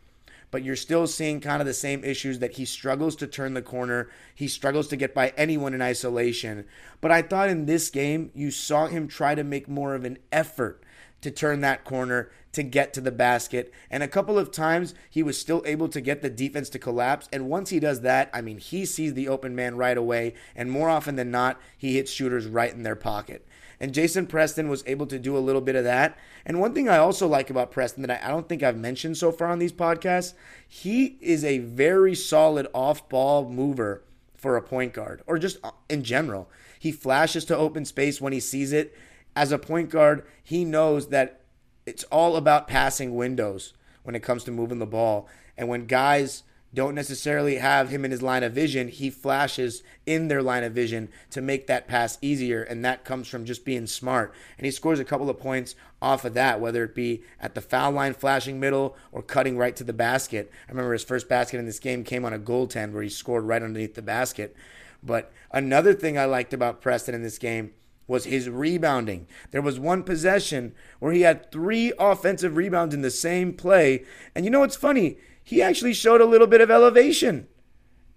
but 0.52 0.64
you're 0.64 0.76
still 0.76 1.06
seeing 1.06 1.40
kind 1.40 1.62
of 1.62 1.68
the 1.68 1.74
same 1.74 2.04
issues 2.04 2.40
that 2.40 2.54
he 2.54 2.66
struggles 2.66 3.16
to 3.18 3.28
turn 3.28 3.54
the 3.54 3.62
corner. 3.62 4.10
He 4.34 4.48
struggles 4.48 4.88
to 4.88 4.96
get 4.96 5.14
by 5.14 5.34
anyone 5.38 5.74
in 5.74 5.82
isolation. 5.82 6.66
But 7.02 7.12
I 7.12 7.22
thought 7.22 7.50
in 7.50 7.66
this 7.66 7.90
game, 7.90 8.32
you 8.34 8.50
saw 8.50 8.88
him 8.88 9.08
try 9.08 9.36
to 9.36 9.44
make 9.44 9.68
more 9.68 9.94
of 9.94 10.06
an 10.06 10.18
effort 10.32 10.84
to 11.22 11.32
turn 11.32 11.62
that 11.62 11.84
corner 11.84 12.32
to 12.52 12.64
get 12.64 12.94
to 12.94 13.02
the 13.02 13.12
basket. 13.12 13.72
And 13.92 14.02
a 14.02 14.08
couple 14.08 14.38
of 14.38 14.52
times 14.52 14.94
he 15.10 15.22
was 15.22 15.38
still 15.38 15.62
able 15.66 15.88
to 15.90 16.02
get 16.02 16.22
the 16.22 16.30
defense 16.30 16.70
to 16.70 16.80
collapse. 16.80 17.30
And 17.32 17.50
once 17.50 17.70
he 17.70 17.80
does 17.80 18.02
that, 18.02 18.30
I 18.34 18.42
mean, 18.42 18.58
he 18.58 18.86
sees 18.86 19.14
the 19.14 19.28
open 19.28 19.56
man 19.56 19.78
right 19.78 19.98
away. 19.98 20.34
And 20.56 20.72
more 20.72 20.90
often 20.90 21.16
than 21.16 21.32
not, 21.32 21.60
he 21.78 21.96
hits 21.96 22.12
shooters 22.12 22.48
right 22.48 22.74
in 22.74 22.84
their 22.84 22.96
pocket. 22.96 23.46
And 23.80 23.94
Jason 23.94 24.28
Preston 24.28 24.68
was 24.68 24.84
able 24.88 25.08
to 25.08 25.20
do 25.20 25.38
a 25.38 25.40
little 25.40 25.62
bit 25.62 25.76
of 25.76 25.86
that. 25.86 26.18
And 26.46 26.60
one 26.60 26.74
thing 26.74 26.90
I 26.90 26.98
also 26.98 27.28
like 27.28 27.50
about 27.50 27.72
Preston 27.72 28.02
that 28.04 28.24
I, 28.24 28.28
don't 28.28 28.50
think 28.50 28.62
I've 28.62 28.78
mentioned 28.78 29.18
so 29.18 29.32
far 29.32 29.48
on 29.48 29.60
these 29.60 29.72
podcasts, 29.72 30.34
he 30.68 31.18
is 31.22 31.46
a 31.46 31.60
very 31.60 32.16
solid 32.16 32.68
off 32.74 33.08
ball 33.08 33.50
mover 33.50 34.04
for 34.36 34.58
a 34.58 34.62
point 34.62 34.94
guard 34.94 35.22
or 35.28 35.38
just 35.38 35.58
uh, 35.64 35.72
in 35.90 36.04
general. 36.04 36.50
He 36.78 36.92
flashes 36.92 37.46
to 37.46 37.58
open 37.58 37.86
space 37.86 38.20
when 38.20 38.34
he 38.34 38.40
sees 38.40 38.74
it. 38.74 38.96
As 39.36 39.52
a 39.52 39.58
point 39.58 39.90
guard, 39.90 40.26
he 40.44 40.66
knows 40.66 41.10
that 41.10 41.42
it's 41.86 42.04
all 42.06 42.36
about 42.36 42.68
passing 42.68 43.16
windows 43.16 43.74
when 44.04 44.16
it 44.16 44.24
comes 44.24 44.44
to 44.44 44.52
moving 44.52 44.80
the 44.80 44.86
ball. 44.86 45.28
And 45.58 45.68
when 45.68 45.86
guys 45.86 46.44
don't 46.74 46.94
necessarily 46.94 47.56
have 47.56 47.90
him 47.90 48.06
in 48.06 48.12
his 48.12 48.22
line 48.22 48.44
of 48.44 48.54
vision, 48.54 48.88
he 48.90 49.10
flashes 49.10 49.82
in 50.06 50.28
their 50.28 50.44
line 50.44 50.64
of 50.64 50.74
vision 50.74 51.10
to 51.32 51.42
make 51.42 51.66
that 51.66 51.88
pass 51.88 52.18
easier. 52.22 52.62
And 52.62 52.86
that 52.86 53.04
comes 53.04 53.28
from 53.28 53.46
just 53.46 53.66
being 53.66 53.88
smart. 53.88 54.34
And 54.58 54.66
he 54.66 54.72
scores 54.72 55.00
a 55.00 55.06
couple 55.06 55.30
of 55.30 55.40
points 55.40 55.76
off 56.02 56.26
of 56.26 56.36
that, 56.36 56.62
whether 56.62 56.84
it 56.84 56.94
be 56.94 57.24
at 57.40 57.56
the 57.56 57.62
foul 57.62 57.92
line 57.92 58.14
flashing 58.14 58.60
middle 58.60 58.96
or 59.12 59.24
cutting 59.24 59.58
right 59.58 59.76
to 59.76 59.84
the 59.84 59.94
basket. 59.94 60.52
I 60.68 60.72
remember 60.72 60.94
his 60.94 61.04
first 61.04 61.28
basket 61.28 61.58
in 61.58 61.66
this 61.66 61.80
game 61.80 62.04
came 62.04 62.24
on 62.24 62.34
a 62.34 62.40
goaltend 62.40 62.92
where 62.92 63.04
he 63.04 63.10
scored 63.10 63.46
right 63.46 63.64
underneath 63.64 63.96
the 63.96 64.02
basket. 64.04 64.56
But 65.02 65.32
another 65.52 65.94
thing 65.94 66.18
I 66.18 66.26
liked 66.26 66.54
about 66.54 66.82
Preston 66.82 67.16
in 67.16 67.24
this 67.24 67.40
game 67.40 67.72
was 68.10 68.26
his 68.26 68.50
rebounding. 68.50 69.28
There 69.52 69.62
was 69.62 69.80
one 69.80 70.04
possession 70.04 70.76
where 71.00 71.14
he 71.14 71.22
had 71.22 71.50
three 71.50 71.94
offensive 71.98 72.58
rebounds 72.58 72.94
in 72.94 73.02
the 73.02 73.12
same 73.12 73.54
play. 73.54 74.04
And 74.36 74.44
you 74.44 74.52
know 74.52 74.60
what's 74.60 74.76
funny? 74.76 75.18
he 75.50 75.64
actually 75.64 75.96
showed 75.96 76.22
a 76.22 76.26
little 76.26 76.46
bit 76.46 76.62
of 76.62 76.70
elevation 76.70 77.48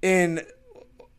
in 0.02 0.42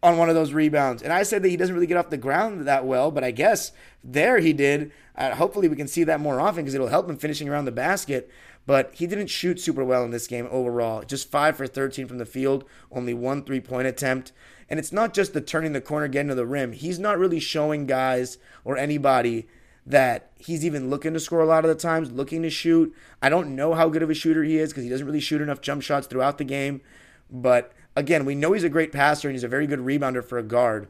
on 0.03 0.15
one 0.15 0.29
of 0.29 0.35
those 0.35 0.53
rebounds. 0.53 1.01
And 1.01 1.11
I 1.11 1.23
said 1.23 1.41
that 1.41 1.49
he 1.49 1.57
doesn't 1.57 1.73
really 1.73 1.87
get 1.87 1.97
off 1.97 2.11
the 2.11 2.17
ground 2.17 2.67
that 2.67 2.85
well, 2.85 3.09
but 3.09 3.23
I 3.23 3.31
guess 3.31 3.71
there 4.03 4.37
he 4.37 4.53
did. 4.53 4.91
Uh, 5.15 5.33
hopefully, 5.33 5.67
we 5.67 5.75
can 5.75 5.87
see 5.87 6.03
that 6.03 6.19
more 6.19 6.39
often 6.39 6.63
because 6.63 6.75
it'll 6.75 6.89
help 6.89 7.09
him 7.09 7.17
finishing 7.17 7.49
around 7.49 7.65
the 7.65 7.71
basket. 7.71 8.29
But 8.67 8.93
he 8.93 9.07
didn't 9.07 9.31
shoot 9.31 9.59
super 9.59 9.83
well 9.83 10.03
in 10.03 10.11
this 10.11 10.27
game 10.27 10.47
overall. 10.51 11.01
Just 11.01 11.31
5 11.31 11.57
for 11.57 11.65
13 11.65 12.07
from 12.07 12.19
the 12.19 12.27
field, 12.27 12.63
only 12.91 13.15
one 13.15 13.43
three 13.43 13.59
point 13.59 13.87
attempt. 13.87 14.33
And 14.69 14.79
it's 14.79 14.91
not 14.91 15.13
just 15.13 15.33
the 15.33 15.41
turning 15.41 15.73
the 15.73 15.81
corner, 15.81 16.07
getting 16.07 16.29
to 16.29 16.35
the 16.35 16.45
rim. 16.45 16.71
He's 16.71 16.99
not 16.99 17.19
really 17.19 17.39
showing 17.39 17.85
guys 17.85 18.37
or 18.63 18.77
anybody 18.77 19.47
that 19.85 20.31
he's 20.37 20.65
even 20.65 20.89
looking 20.89 21.13
to 21.13 21.19
score 21.19 21.41
a 21.41 21.45
lot 21.45 21.65
of 21.65 21.69
the 21.69 21.75
times, 21.75 22.11
looking 22.11 22.41
to 22.43 22.49
shoot. 22.49 22.93
I 23.21 23.29
don't 23.29 23.55
know 23.55 23.73
how 23.73 23.89
good 23.89 24.03
of 24.03 24.09
a 24.09 24.13
shooter 24.13 24.43
he 24.43 24.57
is 24.57 24.69
because 24.69 24.83
he 24.83 24.89
doesn't 24.89 25.05
really 25.05 25.19
shoot 25.19 25.41
enough 25.41 25.61
jump 25.61 25.81
shots 25.81 26.07
throughout 26.07 26.37
the 26.37 26.43
game. 26.43 26.81
But 27.29 27.73
again, 27.95 28.25
we 28.25 28.35
know 28.35 28.53
he's 28.53 28.63
a 28.63 28.69
great 28.69 28.93
passer 28.93 29.27
and 29.27 29.35
he's 29.35 29.43
a 29.43 29.49
very 29.49 29.67
good 29.67 29.79
rebounder 29.79 30.23
for 30.23 30.37
a 30.37 30.43
guard. 30.43 30.87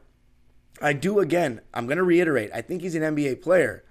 I 0.80 0.92
do 0.92 1.18
again, 1.20 1.60
I'm 1.72 1.86
going 1.86 1.98
to 1.98 2.04
reiterate, 2.04 2.50
I 2.52 2.60
think 2.60 2.82
he's 2.82 2.94
an 2.94 3.02
NBA 3.02 3.42
player. 3.42 3.84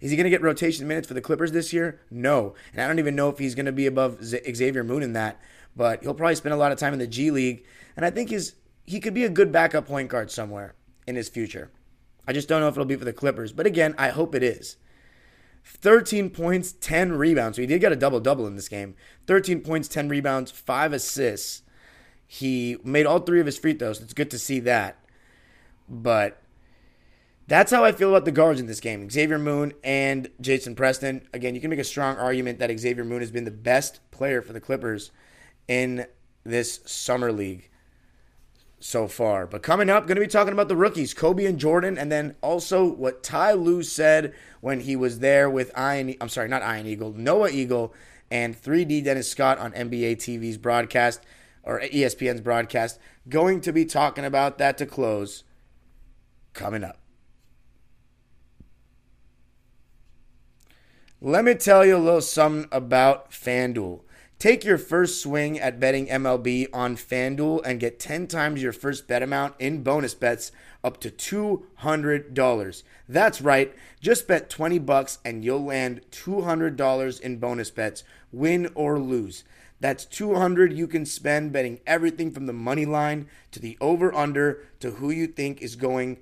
Is 0.00 0.10
he 0.10 0.16
going 0.16 0.24
to 0.24 0.30
get 0.30 0.42
rotation 0.42 0.88
minutes 0.88 1.06
for 1.06 1.14
the 1.14 1.20
Clippers 1.20 1.52
this 1.52 1.72
year? 1.72 2.00
No. 2.10 2.54
And 2.72 2.80
I 2.80 2.86
don't 2.86 2.98
even 2.98 3.14
know 3.14 3.28
if 3.28 3.38
he's 3.38 3.54
going 3.54 3.66
to 3.66 3.72
be 3.72 3.86
above 3.86 4.24
Xavier 4.24 4.82
Moon 4.82 5.02
in 5.02 5.12
that, 5.12 5.38
but 5.76 6.02
he'll 6.02 6.14
probably 6.14 6.34
spend 6.36 6.54
a 6.54 6.58
lot 6.58 6.72
of 6.72 6.78
time 6.78 6.94
in 6.94 6.98
the 6.98 7.06
G 7.06 7.30
League. 7.30 7.64
And 7.96 8.06
I 8.06 8.10
think 8.10 8.30
his, 8.30 8.54
he 8.90 8.98
could 8.98 9.14
be 9.14 9.24
a 9.24 9.28
good 9.28 9.52
backup 9.52 9.86
point 9.86 10.08
guard 10.08 10.32
somewhere 10.32 10.74
in 11.06 11.14
his 11.14 11.28
future. 11.28 11.70
I 12.26 12.32
just 12.32 12.48
don't 12.48 12.60
know 12.60 12.66
if 12.66 12.74
it'll 12.74 12.84
be 12.84 12.96
for 12.96 13.04
the 13.04 13.12
Clippers. 13.12 13.52
But 13.52 13.64
again, 13.66 13.94
I 13.96 14.08
hope 14.08 14.34
it 14.34 14.42
is. 14.42 14.78
13 15.64 16.30
points, 16.30 16.72
10 16.72 17.12
rebounds. 17.12 17.56
So 17.56 17.62
he 17.62 17.68
did 17.68 17.80
get 17.80 17.92
a 17.92 17.96
double 17.96 18.18
double 18.18 18.48
in 18.48 18.56
this 18.56 18.68
game. 18.68 18.96
13 19.28 19.60
points, 19.60 19.86
10 19.86 20.08
rebounds, 20.08 20.50
5 20.50 20.92
assists. 20.92 21.62
He 22.26 22.78
made 22.82 23.06
all 23.06 23.20
three 23.20 23.38
of 23.38 23.46
his 23.46 23.58
free 23.58 23.74
throws. 23.74 24.00
It's 24.00 24.12
good 24.12 24.30
to 24.32 24.40
see 24.40 24.58
that. 24.60 24.96
But 25.88 26.42
that's 27.46 27.70
how 27.70 27.84
I 27.84 27.92
feel 27.92 28.10
about 28.10 28.24
the 28.24 28.32
guards 28.32 28.58
in 28.58 28.66
this 28.66 28.80
game 28.80 29.08
Xavier 29.08 29.38
Moon 29.38 29.72
and 29.84 30.30
Jason 30.40 30.74
Preston. 30.74 31.28
Again, 31.32 31.54
you 31.54 31.60
can 31.60 31.70
make 31.70 31.78
a 31.78 31.84
strong 31.84 32.16
argument 32.16 32.58
that 32.58 32.76
Xavier 32.76 33.04
Moon 33.04 33.20
has 33.20 33.30
been 33.30 33.44
the 33.44 33.52
best 33.52 34.00
player 34.10 34.42
for 34.42 34.52
the 34.52 34.60
Clippers 34.60 35.12
in 35.68 36.06
this 36.42 36.80
summer 36.86 37.30
league. 37.30 37.69
So 38.80 39.06
far. 39.06 39.46
But 39.46 39.62
coming 39.62 39.90
up, 39.90 40.06
going 40.06 40.16
to 40.16 40.22
be 40.22 40.26
talking 40.26 40.52
about 40.52 40.68
the 40.68 40.76
rookies, 40.76 41.14
Kobe 41.14 41.44
and 41.44 41.58
Jordan, 41.58 41.96
and 41.96 42.10
then 42.10 42.34
also 42.42 42.84
what 42.84 43.22
Ty 43.22 43.52
Lue 43.52 43.82
said 43.82 44.34
when 44.60 44.80
he 44.80 44.96
was 44.96 45.20
there 45.20 45.48
with 45.48 45.70
Ian. 45.78 46.14
I'm 46.20 46.30
sorry, 46.30 46.48
not 46.48 46.62
Ian 46.62 46.86
Eagle, 46.86 47.12
Noah 47.12 47.50
Eagle, 47.50 47.94
and 48.30 48.60
3D 48.60 49.04
Dennis 49.04 49.30
Scott 49.30 49.58
on 49.58 49.72
NBA 49.72 50.16
TV's 50.16 50.56
broadcast 50.56 51.20
or 51.62 51.80
ESPN's 51.80 52.40
broadcast. 52.40 52.98
Going 53.28 53.60
to 53.60 53.72
be 53.72 53.84
talking 53.84 54.24
about 54.24 54.58
that 54.58 54.78
to 54.78 54.86
close. 54.86 55.44
Coming 56.52 56.82
up. 56.82 56.98
Let 61.20 61.44
me 61.44 61.54
tell 61.54 61.84
you 61.84 61.96
a 61.96 61.98
little 61.98 62.22
something 62.22 62.66
about 62.72 63.30
FanDuel. 63.30 64.00
Take 64.40 64.64
your 64.64 64.78
first 64.78 65.20
swing 65.20 65.58
at 65.60 65.78
betting 65.78 66.06
MLB 66.06 66.68
on 66.72 66.96
FanDuel 66.96 67.60
and 67.62 67.78
get 67.78 68.00
10 68.00 68.26
times 68.26 68.62
your 68.62 68.72
first 68.72 69.06
bet 69.06 69.22
amount 69.22 69.54
in 69.58 69.82
bonus 69.82 70.14
bets 70.14 70.50
up 70.82 70.98
to 71.00 71.10
$200. 71.10 72.82
That's 73.06 73.42
right. 73.42 73.76
Just 74.00 74.26
bet 74.26 74.48
20 74.48 74.78
bucks 74.78 75.18
and 75.26 75.44
you'll 75.44 75.62
land 75.62 76.00
$200 76.10 77.20
in 77.20 77.36
bonus 77.36 77.70
bets, 77.70 78.02
win 78.32 78.70
or 78.74 78.98
lose. 78.98 79.44
That's 79.78 80.06
200 80.06 80.72
you 80.72 80.86
can 80.86 81.04
spend 81.04 81.52
betting 81.52 81.80
everything 81.86 82.30
from 82.30 82.46
the 82.46 82.54
money 82.54 82.86
line 82.86 83.28
to 83.50 83.60
the 83.60 83.76
over 83.78 84.14
under 84.14 84.62
to 84.80 84.92
who 84.92 85.10
you 85.10 85.26
think 85.26 85.60
is 85.60 85.76
going 85.76 86.16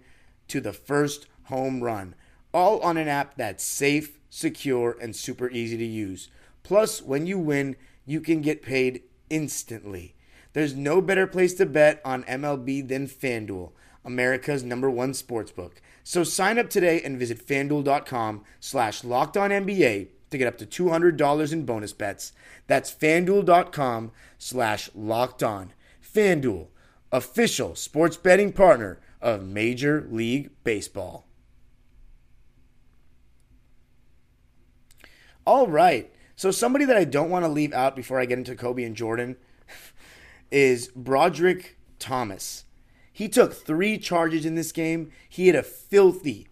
to 0.49 0.61
the 0.61 0.73
first 0.73 1.29
home 1.45 1.85
run. 1.85 2.17
All 2.53 2.81
on 2.81 2.97
an 2.97 3.07
app 3.07 3.37
that's 3.37 3.63
safe, 3.63 4.19
secure, 4.29 4.97
and 5.01 5.15
super 5.15 5.49
easy 5.51 5.77
to 5.77 5.87
use. 5.87 6.31
Plus, 6.65 7.01
when 7.01 7.27
you 7.27 7.39
win, 7.39 7.77
you 8.09 8.23
can 8.23 8.41
get 8.41 8.63
paid 8.63 9.03
instantly. 9.29 10.15
There's 10.55 10.75
no 10.75 11.03
better 11.03 11.27
place 11.27 11.53
to 11.55 11.67
bet 11.67 12.01
on 12.07 12.25
MLB 12.25 12.89
than 12.89 13.07
FanDuel, 13.07 13.73
America's 14.03 14.65
number 14.65 14.89
one 14.89 15.13
sportsbook. 15.13 15.73
So 16.03 16.25
sign 16.25 16.59
up 16.59 16.71
today 16.71 17.03
and 17.03 17.19
visit 17.19 17.47
fanduel.com 17.47 18.45
slash 18.61 19.05
locked 19.05 19.37
on 19.37 19.51
NBA 19.51 20.09
to 20.31 20.39
get 20.39 20.49
up 20.49 20.57
to 20.59 20.67
$200 20.67 21.53
in 21.53 21.67
bonus 21.67 21.93
bets. 21.93 22.33
That's 22.67 22.91
fanduel.com 22.91 24.13
slash 24.39 24.89
locked 24.95 25.43
on. 25.43 25.75
FanDuel, 26.03 26.69
official 27.13 27.75
sports 27.75 28.17
betting 28.17 28.53
partner 28.53 29.01
of 29.21 29.45
Major 29.45 30.07
League 30.11 30.51
Baseball. 30.65 31.27
All 35.45 35.67
right. 35.67 36.11
So 36.39 36.53
somebody 36.53 36.85
that 36.85 36.97
I 36.97 37.03
don't 37.03 37.31
want 37.31 37.45
to 37.45 37.51
leave 37.51 37.73
out 37.73 37.97
before 37.97 38.21
I 38.21 38.25
get 38.25 38.39
into 38.39 38.55
Kobe 38.55 38.85
and 38.85 38.95
Jordan 38.95 39.35
is 40.53 40.87
Broderick 40.95 41.77
Thomas. 41.99 42.63
He 43.13 43.29
took 43.29 43.53
three 43.53 43.99
charges 43.99 44.47
in 44.47 44.55
this 44.55 44.71
game. 44.71 45.11
He 45.29 45.49
had 45.49 45.57
a 45.57 45.65
filthy 45.65 46.47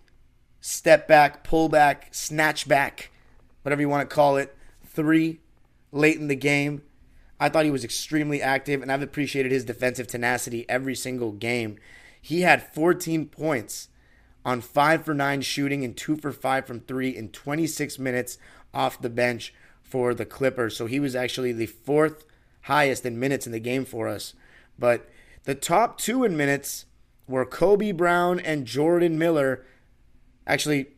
step 0.60 1.06
back, 1.06 1.44
pull 1.44 1.68
back, 1.68 2.08
snatch 2.10 2.66
back, 2.66 3.12
whatever 3.62 3.80
you 3.80 3.88
want 3.88 4.10
to 4.10 4.12
call 4.12 4.36
it, 4.36 4.56
three 4.84 5.38
late 5.92 6.16
in 6.16 6.26
the 6.26 6.34
game. 6.34 6.82
I 7.38 7.48
thought 7.48 7.64
he 7.64 7.70
was 7.70 7.84
extremely 7.84 8.42
active, 8.42 8.82
and 8.82 8.90
I've 8.90 9.02
appreciated 9.02 9.52
his 9.52 9.64
defensive 9.64 10.08
tenacity 10.08 10.68
every 10.68 10.96
single 10.96 11.30
game. 11.30 11.78
He 12.20 12.40
had 12.40 12.74
14 12.74 13.26
points 13.26 13.86
on 14.44 14.62
5 14.62 15.04
for 15.04 15.14
9 15.14 15.42
shooting 15.42 15.84
and 15.84 15.96
2 15.96 16.16
for 16.16 16.32
5 16.32 16.66
from 16.66 16.80
3 16.80 17.16
in 17.16 17.28
26 17.28 18.00
minutes 18.00 18.36
off 18.74 19.00
the 19.00 19.08
bench 19.08 19.54
for 19.88 20.14
the 20.14 20.26
Clippers. 20.26 20.76
So 20.76 20.86
he 20.86 21.00
was 21.00 21.14
actually 21.14 21.52
the 21.52 21.66
fourth 21.66 22.24
highest 22.62 23.06
in 23.06 23.18
minutes 23.18 23.46
in 23.46 23.52
the 23.52 23.60
game 23.60 23.84
for 23.84 24.08
us. 24.08 24.34
But 24.78 25.08
the 25.44 25.54
top 25.54 25.98
two 25.98 26.24
in 26.24 26.36
minutes 26.36 26.86
were 27.28 27.46
Kobe 27.46 27.92
Brown 27.92 28.40
and 28.40 28.66
Jordan 28.66 29.18
Miller. 29.18 29.64
Actually, 30.46 30.88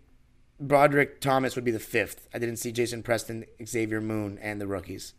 Broderick 0.61 1.21
Thomas 1.21 1.55
would 1.55 1.65
be 1.65 1.71
the 1.71 1.79
fifth. 1.79 2.29
I 2.35 2.39
didn't 2.39 2.57
see 2.57 2.73
Jason 2.73 3.03
Preston, 3.03 3.45
Xavier 3.65 4.01
Moon, 4.01 4.39
and 4.41 4.61
the 4.61 4.67
rookies. 4.67 5.15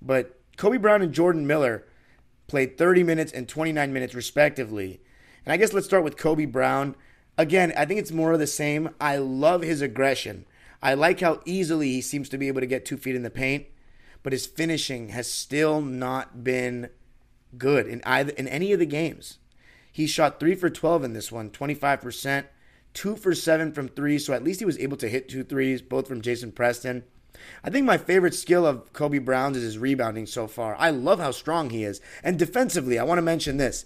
But 0.00 0.38
Kobe 0.56 0.76
Brown 0.76 1.02
and 1.02 1.12
Jordan 1.12 1.46
Miller 1.46 1.84
played 2.46 2.78
30 2.78 3.02
minutes 3.02 3.32
and 3.32 3.48
29 3.48 3.92
minutes 3.92 4.14
respectively. 4.14 5.00
And 5.44 5.52
I 5.52 5.56
guess 5.56 5.72
let's 5.72 5.86
start 5.86 6.04
with 6.04 6.16
Kobe 6.16 6.44
Brown. 6.44 6.94
Again, 7.36 7.72
I 7.76 7.84
think 7.84 8.00
it's 8.00 8.12
more 8.12 8.32
of 8.32 8.38
the 8.38 8.46
same. 8.46 8.90
I 9.00 9.16
love 9.16 9.62
his 9.62 9.80
aggression. 9.80 10.46
I 10.82 10.94
like 10.94 11.20
how 11.20 11.40
easily 11.44 11.88
he 11.88 12.00
seems 12.00 12.28
to 12.28 12.38
be 12.38 12.48
able 12.48 12.60
to 12.60 12.66
get 12.66 12.84
two 12.84 12.96
feet 12.96 13.16
in 13.16 13.22
the 13.22 13.30
paint, 13.30 13.66
but 14.22 14.32
his 14.32 14.46
finishing 14.46 15.08
has 15.08 15.30
still 15.30 15.80
not 15.80 16.44
been 16.44 16.90
good 17.56 17.86
in 17.86 18.02
either 18.04 18.32
in 18.32 18.46
any 18.46 18.72
of 18.72 18.78
the 18.78 18.86
games. 18.86 19.38
He 19.90 20.06
shot 20.06 20.38
three 20.38 20.54
for 20.54 20.70
12 20.70 21.04
in 21.04 21.12
this 21.12 21.32
one, 21.32 21.50
25%, 21.50 22.44
two 22.94 23.16
for 23.16 23.34
seven 23.34 23.72
from 23.72 23.88
three, 23.88 24.18
so 24.18 24.32
at 24.32 24.44
least 24.44 24.60
he 24.60 24.66
was 24.66 24.78
able 24.78 24.96
to 24.98 25.08
hit 25.08 25.28
two 25.28 25.42
threes, 25.42 25.82
both 25.82 26.06
from 26.06 26.20
Jason 26.20 26.52
Preston. 26.52 27.04
I 27.64 27.70
think 27.70 27.86
my 27.86 27.98
favorite 27.98 28.34
skill 28.34 28.66
of 28.66 28.92
Kobe 28.92 29.18
Brown's 29.18 29.56
is 29.56 29.62
his 29.62 29.78
rebounding 29.78 30.26
so 30.26 30.46
far. 30.46 30.76
I 30.78 30.90
love 30.90 31.18
how 31.18 31.30
strong 31.30 31.70
he 31.70 31.84
is. 31.84 32.00
And 32.22 32.38
defensively, 32.38 32.98
I 32.98 33.04
want 33.04 33.18
to 33.18 33.22
mention 33.22 33.56
this. 33.56 33.84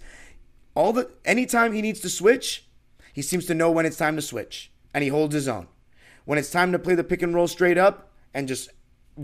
All 0.75 0.93
the 0.93 1.11
anytime 1.23 1.73
he 1.73 1.81
needs 1.81 1.99
to 2.01 2.09
switch, 2.09 2.65
he 3.13 3.21
seems 3.21 3.45
to 3.45 3.53
know 3.53 3.69
when 3.71 3.85
it's 3.85 3.97
time 3.97 4.15
to 4.15 4.21
switch. 4.21 4.71
And 4.93 5.03
he 5.03 5.09
holds 5.09 5.33
his 5.35 5.47
own. 5.47 5.67
When 6.25 6.37
it's 6.37 6.51
time 6.51 6.71
to 6.71 6.79
play 6.79 6.95
the 6.95 7.03
pick 7.03 7.21
and 7.21 7.33
roll 7.33 7.47
straight 7.47 7.77
up 7.77 8.11
and 8.33 8.47
just 8.47 8.69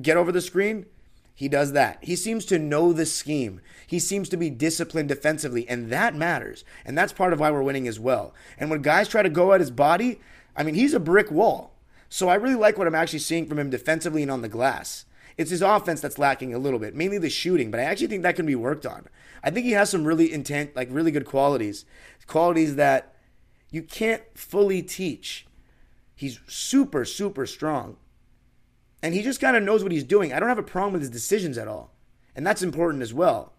get 0.02 0.18
over 0.18 0.32
the 0.32 0.42
screen, 0.42 0.86
he 1.34 1.48
does 1.48 1.72
that. 1.72 2.00
He 2.02 2.18
seems 2.18 2.44
to 2.46 2.60
know 2.60 2.92
the 2.92 3.06
scheme. 3.06 3.62
He 3.88 4.00
seems 4.00 4.28
to 4.30 4.38
be 4.38 4.50
disciplined 4.50 5.08
defensively, 5.08 5.68
and 5.70 5.90
that 5.90 6.14
matters. 6.14 6.66
And 6.84 6.98
that's 6.98 7.14
part 7.14 7.32
of 7.32 7.40
why 7.40 7.50
we're 7.50 7.64
winning 7.64 7.88
as 7.88 8.00
well. 8.00 8.34
And 8.58 8.70
when 8.70 8.82
guys 8.82 9.08
try 9.08 9.22
to 9.24 9.30
go 9.30 9.54
at 9.54 9.62
his 9.62 9.72
body, 9.72 10.20
I 10.56 10.64
mean, 10.64 10.76
he's 10.76 10.94
a 10.94 11.00
brick 11.00 11.32
wall. 11.32 11.76
So 12.10 12.28
I 12.28 12.36
really 12.36 12.56
like 12.56 12.78
what 12.78 12.88
I'm 12.88 12.96
actually 12.96 13.20
seeing 13.20 13.48
from 13.48 13.60
him 13.60 13.70
defensively 13.70 14.22
and 14.22 14.32
on 14.32 14.42
the 14.42 14.50
glass. 14.50 15.06
It's 15.38 15.52
his 15.52 15.62
offense 15.62 16.02
that's 16.02 16.20
lacking 16.20 16.54
a 16.54 16.60
little 16.60 16.80
bit, 16.80 16.94
mainly 16.94 17.18
the 17.18 17.30
shooting, 17.30 17.72
but 17.72 17.80
I 17.80 17.84
actually 17.84 18.08
think 18.08 18.24
that 18.24 18.36
can 18.36 18.46
be 18.46 18.56
worked 18.56 18.86
on. 18.86 19.08
I 19.42 19.52
think 19.52 19.66
he 19.66 19.72
has 19.72 19.90
some 19.90 20.04
really 20.04 20.34
intent, 20.34 20.76
like 20.76 20.90
really 20.92 21.12
good 21.12 21.26
qualities, 21.26 21.86
qualities 22.28 22.76
that 22.76 23.16
you 23.72 23.84
can't 23.84 24.24
fully 24.34 24.82
teach. 24.82 25.48
He's 26.20 26.42
super, 26.48 27.06
super 27.06 27.46
strong. 27.46 27.96
And 29.02 29.14
he 29.14 29.22
just 29.22 29.40
kind 29.40 29.56
of 29.56 29.64
knows 29.64 29.84
what 29.84 29.94
he's 29.94 30.04
doing. 30.04 30.34
I 30.34 30.40
don't 30.42 30.50
have 30.50 30.58
a 30.58 30.64
problem 30.64 30.92
with 30.92 31.02
his 31.02 31.10
decisions 31.10 31.58
at 31.58 31.70
all. 31.70 31.94
And 32.36 32.46
that's 32.46 32.62
important 32.62 33.02
as 33.02 33.14
well. 33.14 33.54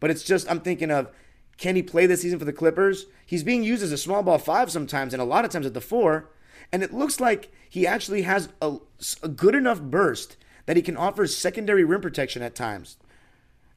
But 0.00 0.10
it's 0.10 0.24
just, 0.24 0.50
I'm 0.50 0.58
thinking 0.58 0.90
of 0.90 1.08
can 1.56 1.76
he 1.76 1.84
play 1.84 2.06
this 2.06 2.22
season 2.22 2.40
for 2.40 2.44
the 2.44 2.52
Clippers? 2.52 3.06
He's 3.24 3.44
being 3.44 3.62
used 3.62 3.84
as 3.84 3.92
a 3.92 3.96
small 3.96 4.24
ball 4.24 4.38
five 4.38 4.72
sometimes, 4.72 5.12
and 5.12 5.22
a 5.22 5.24
lot 5.24 5.44
of 5.44 5.52
times 5.52 5.66
at 5.66 5.72
the 5.72 5.80
four. 5.80 6.30
And 6.72 6.82
it 6.82 6.92
looks 6.92 7.20
like 7.20 7.52
he 7.68 7.86
actually 7.86 8.22
has 8.22 8.48
a, 8.60 8.78
a 9.22 9.28
good 9.28 9.54
enough 9.54 9.80
burst 9.80 10.36
that 10.66 10.76
he 10.76 10.82
can 10.82 10.96
offer 10.96 11.28
secondary 11.28 11.84
rim 11.84 12.00
protection 12.00 12.42
at 12.42 12.56
times. 12.56 12.96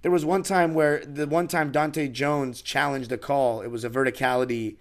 There 0.02 0.10
was 0.10 0.26
one 0.26 0.42
time 0.42 0.74
where 0.74 1.06
the 1.06 1.28
one 1.28 1.48
time 1.48 1.72
Dahntay 1.72 2.14
Jones 2.14 2.64
challenged 2.64 3.12
a 3.12 3.18
call, 3.20 3.62
it 3.62 3.68
was 3.68 3.84
a 3.84 3.92
verticality 3.92 4.78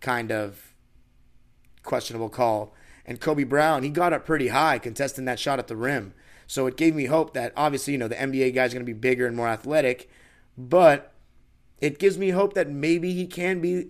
kind 0.00 0.30
of 0.30 0.74
questionable 1.82 2.28
call 2.28 2.74
and 3.06 3.20
Kobe 3.20 3.44
Brown, 3.44 3.82
he 3.82 3.90
got 3.90 4.12
up 4.12 4.26
pretty 4.26 4.48
high 4.48 4.78
contesting 4.78 5.24
that 5.24 5.38
shot 5.38 5.58
at 5.58 5.68
the 5.68 5.76
rim. 5.76 6.14
So 6.46 6.66
it 6.66 6.76
gave 6.76 6.94
me 6.94 7.06
hope 7.06 7.34
that 7.34 7.52
obviously, 7.56 7.92
you 7.92 7.98
know, 7.98 8.08
the 8.08 8.16
NBA 8.16 8.54
guy's 8.54 8.72
going 8.72 8.84
to 8.84 8.92
be 8.92 8.98
bigger 8.98 9.26
and 9.26 9.36
more 9.36 9.48
athletic, 9.48 10.10
but 10.58 11.12
it 11.80 11.98
gives 11.98 12.18
me 12.18 12.30
hope 12.30 12.54
that 12.54 12.68
maybe 12.68 13.12
he 13.12 13.26
can 13.26 13.60
be 13.60 13.88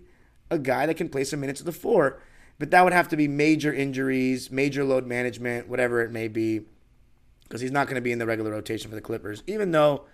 a 0.51 0.59
guy 0.59 0.87
that 0.87 0.97
can 0.97 1.09
play 1.09 1.25
some 1.25 1.41
minutes 1.41 1.61
at 1.61 1.67
the 1.67 1.73
four. 1.73 2.21
But 2.59 2.71
that 2.73 2.85
would 2.85 2.93
have 2.93 3.09
to 3.09 3.17
be 3.17 3.27
major 3.27 3.73
injuries, 3.73 4.51
major 4.51 4.85
load 4.85 5.07
management, 5.07 5.69
whatever 5.69 6.03
it 6.03 6.13
may 6.13 6.29
be, 6.29 6.61
because 7.45 7.63
he's 7.63 7.73
not 7.73 7.87
going 7.87 7.95
to 7.95 8.03
be 8.03 8.13
in 8.13 8.19
the 8.19 8.27
regular 8.27 8.51
rotation 8.51 8.91
for 8.91 8.95
the 8.95 9.01
Clippers, 9.01 9.43
even 9.47 9.71
though 9.71 10.05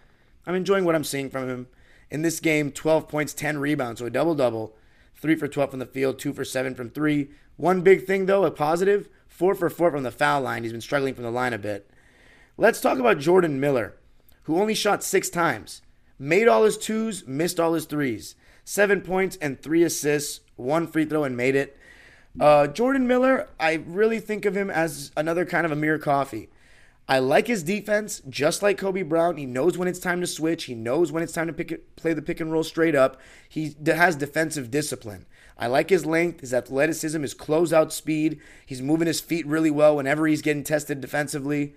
I'm 0.46 0.54
enjoying 0.54 0.84
what 0.84 0.94
I'm 0.94 1.02
seeing 1.02 1.28
from 1.28 1.48
him. 1.48 1.66
In 2.08 2.22
this 2.22 2.38
game, 2.38 2.70
12 2.70 3.08
points, 3.08 3.34
10 3.34 3.58
rebounds, 3.58 3.98
so 3.98 4.06
a 4.06 4.10
double 4.10 4.36
double, 4.36 4.76
3 5.16 5.34
for 5.34 5.48
12 5.48 5.70
from 5.70 5.80
the 5.80 5.86
field, 5.86 6.20
2 6.20 6.32
for 6.32 6.44
7 6.44 6.76
from 6.76 6.90
3, 6.90 7.28
one 7.56 7.82
big 7.82 8.06
thing, 8.06 8.26
though, 8.26 8.44
a 8.44 8.50
positive 8.50 9.08
four 9.26 9.54
for 9.54 9.68
four 9.68 9.90
from 9.90 10.02
the 10.02 10.10
foul 10.10 10.40
line. 10.40 10.62
He's 10.62 10.72
been 10.72 10.80
struggling 10.80 11.14
from 11.14 11.24
the 11.24 11.30
line 11.30 11.52
a 11.52 11.58
bit. 11.58 11.90
Let's 12.56 12.80
talk 12.80 12.98
about 12.98 13.18
Jordan 13.18 13.60
Miller, 13.60 13.96
who 14.44 14.58
only 14.58 14.74
shot 14.74 15.04
six 15.04 15.28
times, 15.28 15.82
made 16.18 16.48
all 16.48 16.64
his 16.64 16.78
twos, 16.78 17.26
missed 17.26 17.60
all 17.60 17.74
his 17.74 17.84
threes. 17.84 18.34
Seven 18.64 19.00
points 19.00 19.36
and 19.40 19.60
three 19.60 19.82
assists, 19.82 20.40
one 20.56 20.86
free 20.86 21.04
throw, 21.04 21.24
and 21.24 21.36
made 21.36 21.54
it. 21.54 21.76
Uh, 22.40 22.66
Jordan 22.66 23.06
Miller, 23.06 23.48
I 23.60 23.74
really 23.86 24.20
think 24.20 24.44
of 24.44 24.56
him 24.56 24.70
as 24.70 25.12
another 25.16 25.44
kind 25.44 25.64
of 25.64 25.72
Amir 25.72 25.98
Coffey. 25.98 26.48
I 27.08 27.20
like 27.20 27.46
his 27.46 27.62
defense, 27.62 28.20
just 28.28 28.62
like 28.62 28.78
Kobe 28.78 29.02
Brown. 29.02 29.36
He 29.36 29.46
knows 29.46 29.78
when 29.78 29.86
it's 29.86 30.00
time 30.00 30.20
to 30.20 30.26
switch. 30.26 30.64
He 30.64 30.74
knows 30.74 31.12
when 31.12 31.22
it's 31.22 31.32
time 31.32 31.46
to 31.46 31.52
pick 31.52 31.94
play 31.94 32.12
the 32.12 32.22
pick 32.22 32.40
and 32.40 32.50
roll 32.50 32.64
straight 32.64 32.96
up. 32.96 33.20
He 33.48 33.76
has 33.86 34.16
defensive 34.16 34.70
discipline. 34.70 35.26
I 35.58 35.68
like 35.68 35.88
his 35.88 36.04
length, 36.04 36.40
his 36.40 36.52
athleticism, 36.52 37.22
his 37.22 37.34
closeout 37.34 37.90
speed. 37.90 38.40
He's 38.64 38.82
moving 38.82 39.06
his 39.06 39.20
feet 39.20 39.46
really 39.46 39.70
well 39.70 39.96
whenever 39.96 40.26
he's 40.26 40.42
getting 40.42 40.64
tested 40.64 41.00
defensively. 41.00 41.74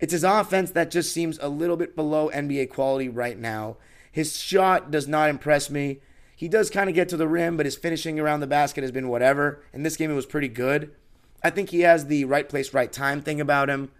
It's 0.00 0.12
his 0.12 0.24
offense 0.24 0.70
that 0.70 0.90
just 0.90 1.12
seems 1.12 1.38
a 1.40 1.48
little 1.48 1.76
bit 1.76 1.94
below 1.94 2.30
NBA 2.30 2.70
quality 2.70 3.08
right 3.08 3.38
now. 3.38 3.76
His 4.10 4.38
shot 4.38 4.90
does 4.90 5.06
not 5.06 5.28
impress 5.28 5.68
me. 5.68 6.00
He 6.34 6.48
does 6.48 6.70
kind 6.70 6.88
of 6.88 6.94
get 6.94 7.08
to 7.10 7.16
the 7.16 7.28
rim, 7.28 7.56
but 7.56 7.66
his 7.66 7.76
finishing 7.76 8.18
around 8.18 8.40
the 8.40 8.46
basket 8.46 8.82
has 8.82 8.92
been 8.92 9.08
whatever. 9.08 9.62
In 9.72 9.82
this 9.82 9.96
game, 9.96 10.10
it 10.10 10.14
was 10.14 10.26
pretty 10.26 10.48
good. 10.48 10.94
I 11.42 11.50
think 11.50 11.70
he 11.70 11.80
has 11.80 12.06
the 12.06 12.24
right 12.24 12.48
place, 12.48 12.72
right 12.72 12.92
time 12.92 13.20
thing 13.20 13.40
about 13.40 13.68
him. 13.68 13.90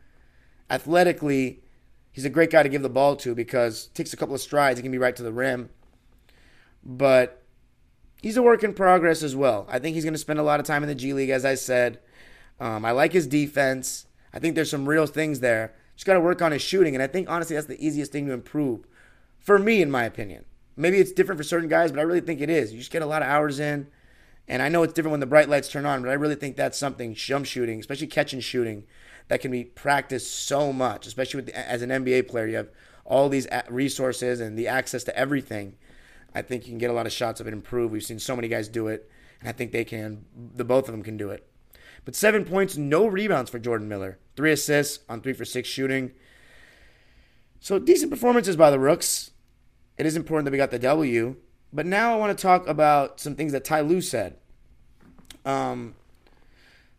Athletically, 0.71 1.61
he's 2.13 2.25
a 2.25 2.31
great 2.31 2.51
guy 2.51 2.63
to 2.63 2.69
give 2.69 2.83
the 2.83 2.89
ball 2.89 3.17
to 3.17 3.35
because 3.35 3.89
takes 3.89 4.13
a 4.13 4.17
couple 4.17 4.35
of 4.35 4.41
strides, 4.41 4.79
he 4.79 4.83
can 4.83 4.93
be 4.93 4.99
right 4.99 5.17
to 5.17 5.23
the 5.23 5.33
rim. 5.33 5.71
But 6.85 7.43
he's 8.23 8.37
a 8.37 8.43
work 8.43 8.63
in 8.63 8.75
progress 8.75 9.23
as 9.23 9.35
well. 9.35 9.67
I 9.69 9.79
think 9.79 9.95
he's 9.95 10.05
going 10.05 10.15
to 10.15 10.19
spend 10.19 10.39
a 10.39 10.45
lot 10.45 10.61
of 10.61 10.67
time 10.67 10.83
in 10.83 10.89
the 10.89 10.95
G 10.95 11.13
League, 11.13 11.31
as 11.31 11.45
I 11.45 11.55
said. 11.55 12.01
Um, 12.61 12.85
I 12.85 12.91
like 12.91 13.13
his 13.13 13.27
defense. 13.27 14.07
I 14.33 14.39
think 14.39 14.55
there's 14.55 14.71
some 14.71 14.89
real 14.89 15.07
things 15.07 15.41
there. 15.41 15.75
Just 15.95 16.07
got 16.07 16.15
to 16.15 16.21
work 16.21 16.43
on 16.43 16.53
his 16.53 16.63
shooting, 16.63 16.95
and 16.95 17.03
I 17.03 17.07
think 17.07 17.29
honestly 17.29 17.57
that's 17.57 17.67
the 17.67 17.85
easiest 17.85 18.13
thing 18.13 18.27
to 18.27 18.33
improve 18.33 18.87
for 19.39 19.59
me, 19.59 19.83
in 19.83 19.91
my 19.91 20.05
opinion. 20.05 20.45
Maybe 20.77 20.99
it's 20.99 21.11
different 21.11 21.39
for 21.41 21.45
certain 21.45 21.69
guys, 21.69 21.91
but 21.91 21.99
I 21.99 22.05
really 22.05 22.21
think 22.21 22.41
it 22.41 22.51
is. 22.51 22.73
You 22.73 22.79
just 22.79 22.93
get 22.93 23.03
a 23.03 23.07
lot 23.07 23.23
of 23.23 23.29
hours 23.29 23.59
in, 23.59 23.89
and 24.47 24.63
I 24.63 24.69
know 24.69 24.83
it's 24.83 24.93
different 24.93 25.13
when 25.13 25.21
the 25.21 25.27
bright 25.27 25.49
lights 25.49 25.69
turn 25.69 25.87
on, 25.87 26.03
but 26.03 26.11
I 26.11 26.15
really 26.15 26.37
think 26.37 26.57
that's 26.57 26.79
something 26.79 27.15
jump 27.15 27.47
shooting, 27.47 27.81
especially 27.81 28.07
catch 28.07 28.33
and 28.33 28.45
shooting, 28.45 28.85
that 29.27 29.41
can 29.41 29.51
be 29.51 29.65
practiced 29.65 30.47
so 30.47 30.73
much. 30.73 31.07
Especially 31.07 31.41
with 31.41 31.51
as 31.51 31.83
an 31.83 31.91
NBA 31.91 32.29
player, 32.29 32.47
you 32.47 32.57
have 32.57 32.71
all 33.05 33.29
these 33.29 33.49
resources 33.69 34.41
and 34.41 34.57
the 34.57 34.69
access 34.69 35.03
to 35.05 35.19
everything. 35.19 35.77
I 36.35 36.43
think 36.43 36.65
you 36.65 36.71
can 36.71 36.79
get 36.79 36.91
a 36.91 36.95
lot 36.95 37.07
of 37.07 37.13
shots 37.13 37.41
of 37.41 37.47
it 37.47 37.53
improve. 37.53 37.91
We've 37.91 38.03
seen 38.03 38.19
so 38.19 38.37
many 38.37 38.49
guys 38.49 38.69
do 38.69 38.89
it, 38.89 39.11
and 39.41 39.49
I 39.49 39.53
think 39.53 39.73
they 39.73 39.85
can. 39.85 40.25
The 40.55 40.65
both 40.65 40.89
of 40.89 40.93
them 40.93 41.03
can 41.03 41.17
do 41.17 41.31
it. 41.31 41.47
But 42.05 42.15
seven 42.15 42.45
points, 42.45 42.77
no 42.77 43.07
rebounds 43.07 43.51
for 43.51 43.59
Jordan 43.59 43.89
Miller. 43.89 44.19
Three 44.37 44.53
assists 44.53 45.05
on 45.09 45.21
three 45.21 45.33
for 45.33 45.45
six 45.45 45.69
shooting. 45.69 46.13
So 47.61 47.79
decent 47.79 48.11
performances 48.11 48.57
by 48.57 48.71
the 48.71 48.79
Rooks. 48.79 49.33
It 49.97 50.07
is 50.07 50.17
important 50.17 50.45
that 50.45 50.53
we 50.53 50.59
got 50.59 50.71
the 50.71 50.79
W. 50.79 51.37
But 51.73 51.87
now 51.87 52.15
I 52.15 52.17
want 52.17 52.37
to 52.37 52.41
talk 52.41 52.67
about 52.67 53.21
some 53.21 53.35
things 53.35 53.53
that 53.53 53.65
Ty 53.65 53.83
Lue 53.83 54.01
said. 54.01 54.37
Um, 55.45 55.95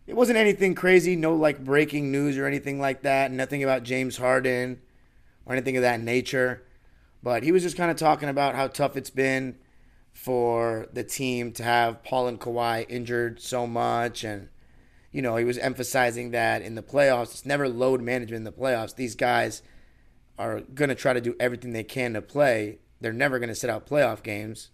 it 0.06 0.16
wasn't 0.16 0.38
anything 0.38 0.76
crazy, 0.76 1.16
no 1.16 1.34
like 1.34 1.64
breaking 1.64 2.12
news 2.12 2.38
or 2.38 2.46
anything 2.46 2.80
like 2.80 3.02
that. 3.04 3.32
Nothing 3.32 3.64
about 3.64 3.84
James 3.84 4.18
Harden 4.18 4.82
or 5.46 5.54
anything 5.54 5.78
of 5.78 5.82
that 5.82 6.02
nature. 6.02 6.64
But 7.22 7.44
he 7.44 7.52
was 7.52 7.64
just 7.64 7.78
kind 7.78 7.92
of 7.92 7.98
talking 7.98 8.30
about 8.30 8.56
how 8.56 8.68
tough 8.68 8.96
it's 8.96 9.10
been 9.10 9.58
for 10.14 10.88
the 10.94 11.04
team 11.04 11.52
to 11.54 11.64
have 11.64 12.04
Paul 12.04 12.28
and 12.28 12.40
Kawhi 12.40 12.86
injured 12.90 13.42
so 13.42 13.68
much 13.68 14.24
and 14.24 14.50
you 15.12 15.22
know, 15.22 15.38
he 15.38 15.46
was 15.46 15.58
emphasizing 15.58 16.32
that 16.32 16.62
in 16.62 16.76
the 16.76 16.84
playoffs, 16.84 17.32
it's 17.32 17.46
never 17.46 17.68
load 17.68 18.02
management 18.02 18.38
in 18.38 18.44
the 18.44 18.52
playoffs. 18.52 18.96
These 18.96 19.16
guys 19.16 19.64
are 20.38 20.62
going 20.62 20.90
to 20.90 20.96
try 20.96 21.14
to 21.14 21.22
do 21.22 21.36
everything 21.40 21.74
they 21.74 21.84
can 21.84 22.14
to 22.14 22.22
play. 22.22 22.80
They're 23.02 23.14
never 23.14 23.40
going 23.40 23.50
to 23.50 23.56
sit 23.56 23.70
out 23.70 23.88
playoff 23.88 24.22
games. 24.22 24.70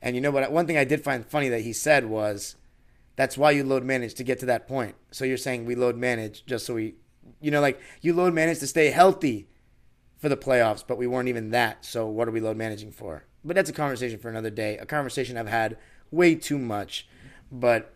And 0.00 0.14
you 0.14 0.22
know 0.22 0.30
what? 0.30 0.50
One 0.52 0.66
thing 0.66 0.76
I 0.76 0.84
did 0.84 1.02
find 1.02 1.26
funny 1.26 1.48
that 1.48 1.62
he 1.62 1.72
said 1.72 2.06
was, 2.06 2.56
that's 3.16 3.36
why 3.36 3.50
you 3.50 3.64
load 3.64 3.84
manage 3.84 4.14
to 4.14 4.24
get 4.24 4.38
to 4.40 4.46
that 4.46 4.68
point. 4.68 4.94
So 5.10 5.24
you're 5.24 5.36
saying 5.36 5.64
we 5.64 5.74
load 5.74 5.96
manage 5.96 6.46
just 6.46 6.64
so 6.64 6.74
we, 6.74 6.94
you 7.40 7.50
know, 7.50 7.60
like 7.60 7.80
you 8.00 8.14
load 8.14 8.34
manage 8.34 8.60
to 8.60 8.66
stay 8.66 8.90
healthy 8.90 9.48
for 10.22 10.28
the 10.28 10.36
playoffs, 10.36 10.84
but 10.86 10.96
we 10.96 11.08
weren't 11.08 11.28
even 11.28 11.50
that. 11.50 11.84
So 11.84 12.06
what 12.06 12.28
are 12.28 12.30
we 12.30 12.40
load 12.40 12.56
managing 12.56 12.92
for? 12.92 13.24
But 13.44 13.56
that's 13.56 13.68
a 13.68 13.72
conversation 13.72 14.20
for 14.20 14.28
another 14.28 14.50
day. 14.50 14.78
A 14.78 14.86
conversation 14.86 15.36
I've 15.36 15.48
had 15.48 15.76
way 16.12 16.36
too 16.36 16.58
much. 16.58 17.08
But, 17.50 17.92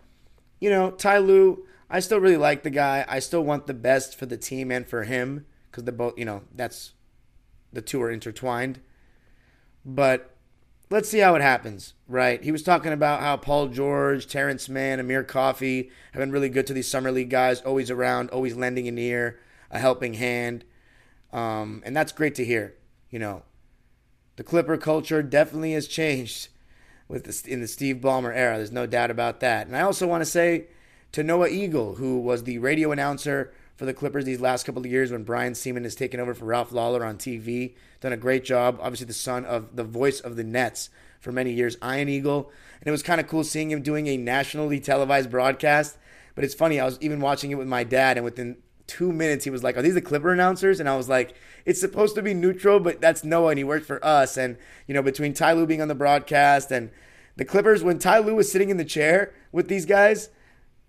you 0.59 0.69
know, 0.69 0.91
Ty 0.91 1.19
Lue, 1.19 1.65
I 1.89 2.01
still 2.01 2.19
really 2.19 2.37
like 2.37 2.65
the 2.65 2.71
guy. 2.71 3.05
I 3.09 3.21
still 3.21 3.45
want 3.45 3.69
the 3.69 3.75
best 3.75 4.19
for 4.19 4.27
the 4.27 4.37
team 4.37 4.73
and 4.73 4.85
for 4.85 5.05
him 5.05 5.47
because 5.71 5.85
the 5.85 5.93
both, 5.93 6.19
you 6.19 6.25
know, 6.25 6.43
that's 6.53 6.95
the 7.73 7.81
two 7.81 8.03
are 8.03 8.11
intertwined. 8.11 8.81
But 9.85 10.35
let's 10.91 11.09
see 11.09 11.21
how 11.21 11.37
it 11.37 11.43
happens, 11.43 11.95
right? 12.09 12.43
He 12.43 12.51
was 12.51 12.65
talking 12.65 12.93
about 12.93 13.21
how 13.21 13.37
Paul 13.37 13.69
George, 13.69 14.27
Terance 14.27 14.69
Mann, 14.69 14.99
Amir 14.99 15.23
Coffey 15.23 15.93
have 16.11 16.19
been 16.19 16.33
really 16.33 16.49
good 16.49 16.67
to 16.67 16.73
these 16.73 16.91
summer 16.91 17.13
league 17.13 17.31
guys, 17.31 17.61
always 17.61 17.89
around, 17.89 18.31
always 18.31 18.57
lending 18.57 18.89
an 18.89 18.99
ear, 18.99 19.39
a 19.71 19.79
helping 19.79 20.15
hand, 20.15 20.65
um, 21.37 21.83
and 21.85 21.95
that's 21.95 22.13
great 22.13 22.35
to 22.37 22.45
hear. 22.45 22.75
You 23.11 23.19
know, 23.19 23.43
the 24.37 24.43
Clipper 24.43 24.79
culture 24.79 25.23
definitely 25.23 25.73
has 25.73 25.87
changed 25.87 26.49
with 27.09 27.25
the, 27.25 27.53
in 27.53 27.61
the 27.61 27.69
Steve 27.69 27.97
Ballmer 27.97 28.35
era. 28.35 28.57
There's 28.57 28.73
no 28.73 28.87
doubt 28.87 29.11
about 29.11 29.41
that. 29.41 29.67
And 29.67 29.77
I 29.77 29.83
also 29.83 30.07
want 30.07 30.23
to 30.23 30.31
say 30.31 30.69
to 31.13 31.23
Noah 31.23 31.49
Eagle, 31.49 31.97
who 31.97 32.19
was 32.19 32.45
the 32.45 32.59
radio 32.59 32.91
announcer 32.91 33.53
for 33.77 33.85
the 33.85 33.93
Clippers 33.93 34.25
these 34.25 34.41
last 34.41 34.65
couple 34.65 34.81
of 34.81 34.91
years 34.91 35.13
when 35.13 35.25
Brian 35.25 35.53
Sieman 35.53 35.85
has 35.85 35.95
taken 35.95 36.19
over 36.19 36.35
for 36.35 36.47
Ralph 36.47 36.73
Lawler 36.73 37.05
on 37.05 37.19
TV. 37.19 37.75
Done 38.01 38.15
a 38.15 38.17
great 38.17 38.43
job. 38.43 38.79
Obviously, 38.81 39.07
the 39.07 39.13
son 39.13 39.45
of 39.45 39.77
the 39.77 39.85
voice 39.85 40.21
of 40.21 40.37
the 40.37 40.45
Nets 40.45 40.89
for 41.21 41.33
many 41.33 41.53
years, 41.53 41.77
Ian 41.85 42.09
Eagle. 42.09 42.51
And 42.81 42.89
it 42.89 42.93
was 42.93 43.03
kind 43.03 43.21
of 43.21 43.29
cool 43.29 43.45
seeing 43.45 43.71
him 43.71 43.83
doing 43.83 44.07
a 44.07 44.17
nationally 44.17 44.81
televised 44.81 45.31
broadcast. 45.31 45.99
But 46.35 46.45
it's 46.45 46.55
funny, 46.55 46.81
I 46.81 46.87
was 46.87 46.99
even 47.03 47.21
watching 47.21 47.51
it 47.51 47.57
with 47.57 47.69
my 47.69 47.85
dad, 47.85 48.17
and 48.17 48.25
within 48.25 48.57
two 48.87 49.13
minutes, 49.13 49.45
he 49.45 49.51
was 49.51 49.63
like, 49.63 49.77
Are 49.77 49.83
these 49.83 49.95
the 49.95 50.01
Clipper 50.01 50.33
announcers? 50.33 50.81
And 50.81 50.89
I 50.89 50.97
was 50.97 51.09
like, 51.09 51.35
It's 51.65 51.81
supposed 51.81 52.15
to 52.15 52.23
be 52.23 52.35
neutral, 52.35 52.81
but 52.81 53.01
that's 53.01 53.25
Noah, 53.25 53.51
and 53.51 53.59
he 53.59 53.65
worked 53.65 53.87
for 53.87 54.05
us. 54.05 54.37
And, 54.37 54.57
you 54.87 54.95
know, 54.95 55.03
between 55.03 55.35
Ty 55.35 55.53
Lue 55.53 55.67
being 55.67 55.83
on 55.83 55.89
the 55.89 55.95
broadcast 55.95 56.71
and 56.71 56.91
the 57.37 57.45
Clippers, 57.45 57.85
when 57.85 57.99
Ty 57.99 58.21
Lue 58.21 58.35
was 58.35 58.51
sitting 58.51 58.71
in 58.71 58.77
the 58.77 58.85
chair 58.85 59.35
with 59.53 59.69
these 59.69 59.87
guys, 59.87 60.31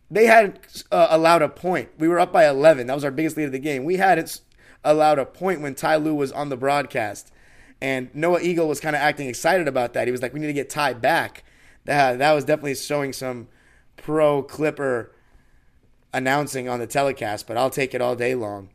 they 0.09 0.25
had 0.25 0.59
uh, 0.91 1.07
allowed 1.09 1.41
a 1.41 1.49
point. 1.49 1.89
We 1.97 2.07
were 2.07 2.19
up 2.19 2.31
by 2.31 2.47
11. 2.47 2.87
That 2.87 2.93
was 2.93 3.03
our 3.03 3.11
biggest 3.11 3.37
lead 3.37 3.45
of 3.45 3.51
the 3.51 3.59
game. 3.59 3.83
We 3.83 3.97
had 3.97 4.17
it 4.17 4.39
allowed 4.83 5.19
a 5.19 5.25
point 5.25 5.61
when 5.61 5.75
Ty 5.75 5.97
Lue 5.97 6.15
was 6.15 6.31
on 6.31 6.49
the 6.49 6.57
broadcast. 6.57 7.31
And 7.81 8.09
Noah 8.15 8.41
Eagle 8.41 8.67
was 8.67 8.79
kind 8.79 8.95
of 8.95 9.01
acting 9.01 9.27
excited 9.27 9.67
about 9.67 9.93
that. 9.93 10.07
He 10.07 10.11
was 10.11 10.21
like, 10.21 10.33
we 10.33 10.39
need 10.39 10.47
to 10.47 10.53
get 10.53 10.69
Ty 10.69 10.93
back. 10.93 11.43
That, 11.85 12.19
that 12.19 12.33
was 12.33 12.45
definitely 12.45 12.75
showing 12.75 13.13
some 13.13 13.49
pro 13.97 14.41
Clipper 14.41 15.11
announcing 16.13 16.67
on 16.69 16.79
the 16.79 16.87
telecast, 16.87 17.47
but 17.47 17.57
I'll 17.57 17.69
take 17.69 17.93
it 17.93 18.01
all 18.01 18.15
day 18.15 18.35
long. 18.35 18.69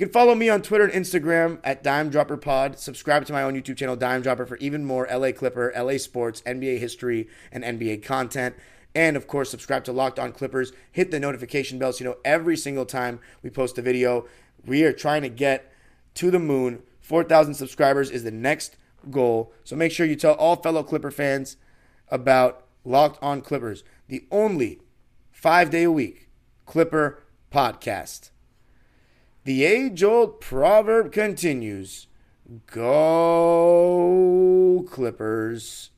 You 0.00 0.06
can 0.06 0.12
follow 0.12 0.34
me 0.34 0.48
on 0.48 0.62
Twitter 0.62 0.84
and 0.84 1.04
Instagram 1.04 1.60
at 1.62 1.82
Dime 1.82 2.08
Dropper 2.08 2.38
Pod. 2.38 2.78
Subscribe 2.78 3.26
to 3.26 3.32
my 3.32 3.42
own 3.42 3.54
YouTube 3.54 3.76
channel, 3.76 3.96
Dime 3.96 4.22
Dropper, 4.22 4.46
for 4.46 4.56
even 4.56 4.84
more 4.84 5.06
LA 5.12 5.32
Clipper, 5.32 5.72
LA 5.76 5.98
sports, 5.98 6.40
NBA 6.46 6.78
history, 6.78 7.28
and 7.52 7.64
NBA 7.64 8.02
content. 8.02 8.54
And 8.94 9.16
of 9.16 9.26
course, 9.26 9.50
subscribe 9.50 9.84
to 9.84 9.92
Locked 9.92 10.18
On 10.18 10.32
Clippers. 10.32 10.72
Hit 10.90 11.10
the 11.10 11.20
notification 11.20 11.78
bell 11.78 11.92
so 11.92 12.02
you 12.02 12.10
know 12.10 12.16
every 12.24 12.56
single 12.56 12.86
time 12.86 13.20
we 13.42 13.50
post 13.50 13.78
a 13.78 13.82
video. 13.82 14.26
We 14.64 14.84
are 14.84 14.92
trying 14.92 15.22
to 15.22 15.28
get 15.28 15.70
to 16.14 16.30
the 16.30 16.38
moon. 16.38 16.82
4,000 17.00 17.54
subscribers 17.54 18.10
is 18.10 18.24
the 18.24 18.30
next 18.30 18.76
goal. 19.10 19.52
So 19.64 19.76
make 19.76 19.92
sure 19.92 20.06
you 20.06 20.16
tell 20.16 20.34
all 20.34 20.56
fellow 20.56 20.82
Clipper 20.82 21.10
fans 21.10 21.56
about 22.08 22.64
Locked 22.84 23.22
On 23.22 23.42
Clippers, 23.42 23.84
the 24.08 24.24
only 24.30 24.80
five 25.30 25.70
day 25.70 25.82
a 25.84 25.92
week 25.92 26.29
Clipper 26.70 27.18
podcast. 27.50 28.30
The 29.42 29.64
age 29.64 30.04
old 30.04 30.40
proverb 30.40 31.10
continues 31.10 32.06
Go 32.68 34.06
Clippers. 34.88 35.90